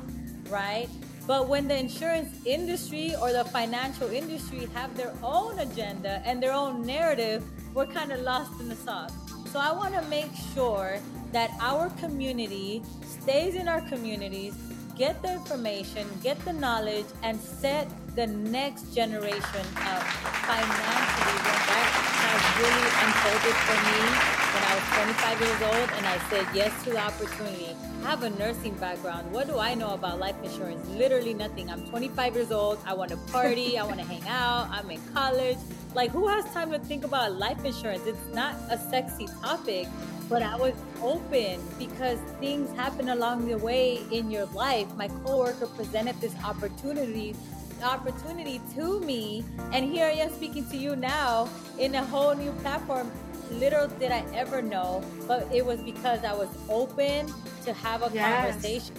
right? 0.50 0.88
But 1.28 1.48
when 1.48 1.68
the 1.68 1.78
insurance 1.78 2.30
industry 2.46 3.14
or 3.22 3.32
the 3.32 3.46
financial 3.46 4.10
industry 4.10 4.68
have 4.74 4.96
their 4.98 5.14
own 5.22 5.60
agenda 5.60 6.24
and 6.26 6.42
their 6.42 6.54
own 6.54 6.86
narrative, 6.86 7.44
we're 7.74 7.86
kind 7.86 8.12
of 8.12 8.22
lost 8.22 8.60
in 8.60 8.70
the 8.70 8.76
sauce. 8.76 9.14
So 9.52 9.58
I 9.58 9.72
want 9.72 9.96
to 9.96 10.04
make 10.04 10.30
sure 10.54 11.00
that 11.32 11.50
our 11.60 11.90
community 12.02 12.84
stays 13.02 13.56
in 13.56 13.68
our 13.68 13.82
communities, 13.82 14.54
get 14.96 15.20
the 15.24 15.34
information, 15.34 16.08
get 16.22 16.38
the 16.46 16.54
knowledge, 16.54 17.08
and 17.24 17.42
set 17.42 17.90
the 18.16 18.28
next 18.28 18.94
generation 18.94 19.66
up 19.90 20.04
financially. 20.46 21.38
When 21.50 21.62
that 21.66 21.88
has 22.22 22.42
really 22.62 22.90
unfolded 23.02 23.58
for 23.66 23.78
me 23.90 24.40
when 24.54 24.64
I 24.70 24.74
was 24.78 24.86
25 25.02 25.42
years 25.42 25.62
old 25.66 25.90
and 25.98 26.06
I 26.06 26.18
said 26.30 26.46
yes 26.54 26.84
to 26.84 26.92
the 26.92 27.00
opportunity. 27.00 27.89
I 28.00 28.12
have 28.12 28.24
a 28.24 28.30
nursing 28.32 28.76
background. 28.76 29.32
What 29.32 29.48
do 29.48 29.60
I 29.60 29.76
know 29.76 29.94
about 29.94 30.20
life 30.20 30.36
insurance? 30.44 30.88
Literally 30.90 31.34
nothing. 31.34 31.70
I'm 31.70 31.86
25 31.88 32.36
years 32.36 32.52
old. 32.52 32.80
I 32.86 32.94
want 32.94 33.12
to 33.12 33.18
party. 33.32 33.78
I 33.78 33.84
want 33.84 34.00
to 34.00 34.06
hang 34.06 34.26
out. 34.28 34.70
I'm 34.72 34.90
in 34.90 35.02
college. 35.14 35.58
Like, 35.94 36.12
who 36.12 36.28
has 36.28 36.46
time 36.54 36.72
to 36.72 36.80
think 36.80 37.04
about 37.04 37.34
life 37.34 37.64
insurance? 37.66 38.06
It's 38.06 38.34
not 38.34 38.56
a 38.70 38.78
sexy 38.78 39.28
topic, 39.44 39.88
but 40.30 40.42
I 40.42 40.56
was 40.56 40.74
open 41.02 41.62
because 41.78 42.20
things 42.40 42.74
happen 42.78 43.10
along 43.10 43.48
the 43.48 43.58
way 43.58 44.00
in 44.12 44.32
your 44.32 44.46
life. 44.48 44.88
My 44.96 45.08
coworker 45.08 45.68
presented 45.68 46.20
this 46.22 46.36
opportunity 46.44 47.36
opportunity 47.82 48.60
to 48.76 49.00
me, 49.00 49.44
and 49.72 49.90
here 49.90 50.06
I 50.06 50.12
am 50.12 50.34
speaking 50.34 50.70
to 50.70 50.76
you 50.76 50.98
now 50.98 51.48
in 51.78 51.96
a 51.96 52.04
whole 52.04 52.36
new 52.36 52.52
platform. 52.60 53.10
Little 53.52 53.88
did 53.88 54.12
I 54.12 54.24
ever 54.34 54.62
know, 54.62 55.04
but 55.28 55.48
it 55.54 55.66
was 55.66 55.82
because 55.82 56.24
I 56.24 56.34
was 56.34 56.50
open 56.70 57.32
to 57.66 57.74
have 57.74 58.04
a 58.04 58.14
yes. 58.14 58.46
conversation. 58.46 58.96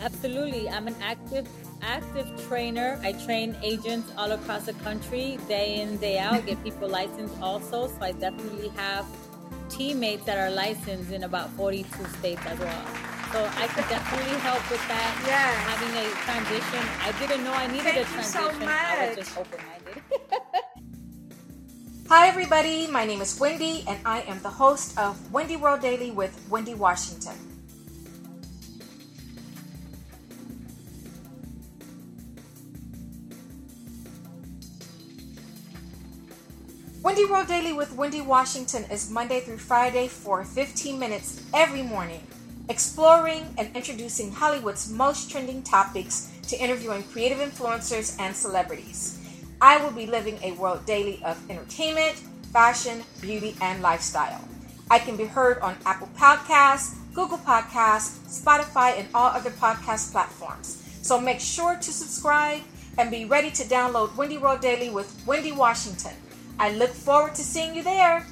Absolutely. 0.00 0.68
I'm 0.68 0.88
an 0.88 0.96
active 1.00 1.46
active 1.82 2.28
trainer. 2.46 2.98
I 3.02 3.12
train 3.12 3.56
agents 3.62 4.10
all 4.16 4.30
across 4.32 4.66
the 4.66 4.72
country 4.74 5.38
day 5.48 5.80
in, 5.80 5.96
day 5.98 6.18
out, 6.18 6.46
get 6.46 6.62
people 6.64 6.88
licensed 6.88 7.34
also. 7.40 7.88
So 7.88 7.96
I 8.00 8.12
definitely 8.12 8.68
have 8.70 9.04
teammates 9.68 10.24
that 10.24 10.38
are 10.38 10.50
licensed 10.50 11.12
in 11.12 11.24
about 11.24 11.50
42 11.50 12.04
states 12.18 12.42
as 12.46 12.58
well. 12.58 12.84
So 13.32 13.44
I 13.56 13.66
could 13.68 13.88
definitely 13.88 14.38
help 14.40 14.60
with 14.70 14.86
that. 14.88 15.12
Yeah. 15.26 15.52
Having 15.72 15.96
a 15.96 16.06
transition. 16.28 16.84
I 17.00 17.12
didn't 17.18 17.44
know 17.44 17.52
I 17.52 17.66
needed 17.66 17.84
Thank 17.84 18.06
a 18.06 18.12
transition. 18.12 18.60
So 18.60 18.66
I 18.66 19.06
was 19.08 19.16
just 19.16 19.38
open 19.38 19.58
minded. 19.58 19.81
Hi, 22.12 22.28
everybody. 22.28 22.86
My 22.88 23.06
name 23.06 23.22
is 23.22 23.40
Windi, 23.40 23.88
and 23.88 23.98
I 24.04 24.20
am 24.28 24.38
the 24.42 24.50
host 24.50 24.98
of 24.98 25.16
Windi 25.32 25.58
World 25.58 25.80
Daily 25.80 26.10
with 26.10 26.38
Windi 26.50 26.76
Washington. 26.76 27.32
Windi 37.00 37.30
World 37.30 37.46
Daily 37.46 37.72
with 37.72 37.96
Windi 37.96 38.22
Washington 38.22 38.84
is 38.90 39.08
Monday 39.08 39.40
through 39.40 39.56
Friday 39.56 40.06
for 40.06 40.44
15 40.44 40.98
minutes 40.98 41.42
every 41.54 41.82
morning, 41.82 42.20
exploring 42.68 43.46
and 43.56 43.74
introducing 43.74 44.30
Hollywood's 44.30 44.90
most 44.90 45.30
trending 45.30 45.62
topics 45.62 46.30
to 46.48 46.62
interviewing 46.62 47.04
creative 47.04 47.38
influencers 47.38 48.20
and 48.20 48.36
celebrities. 48.36 49.21
I 49.62 49.76
will 49.76 49.92
be 49.92 50.06
living 50.06 50.40
a 50.42 50.50
world 50.54 50.84
daily 50.86 51.22
of 51.24 51.38
entertainment, 51.48 52.16
fashion, 52.52 53.04
beauty, 53.20 53.54
and 53.60 53.80
lifestyle. 53.80 54.40
I 54.90 54.98
can 54.98 55.16
be 55.16 55.24
heard 55.24 55.60
on 55.60 55.76
Apple 55.86 56.08
Podcasts, 56.18 56.96
Google 57.14 57.38
Podcasts, 57.38 58.18
Spotify, 58.26 58.98
and 58.98 59.06
all 59.14 59.28
other 59.28 59.50
podcast 59.52 60.10
platforms. 60.10 60.82
So 61.02 61.20
make 61.20 61.38
sure 61.38 61.76
to 61.76 61.92
subscribe 61.92 62.62
and 62.98 63.08
be 63.08 63.24
ready 63.24 63.52
to 63.52 63.62
download 63.62 64.08
Windi 64.16 64.40
World 64.40 64.60
Daily 64.60 64.90
with 64.90 65.16
Windi 65.26 65.54
Washington. 65.54 66.14
I 66.58 66.72
look 66.72 66.90
forward 66.90 67.36
to 67.36 67.42
seeing 67.42 67.76
you 67.76 67.84
there. 67.84 68.26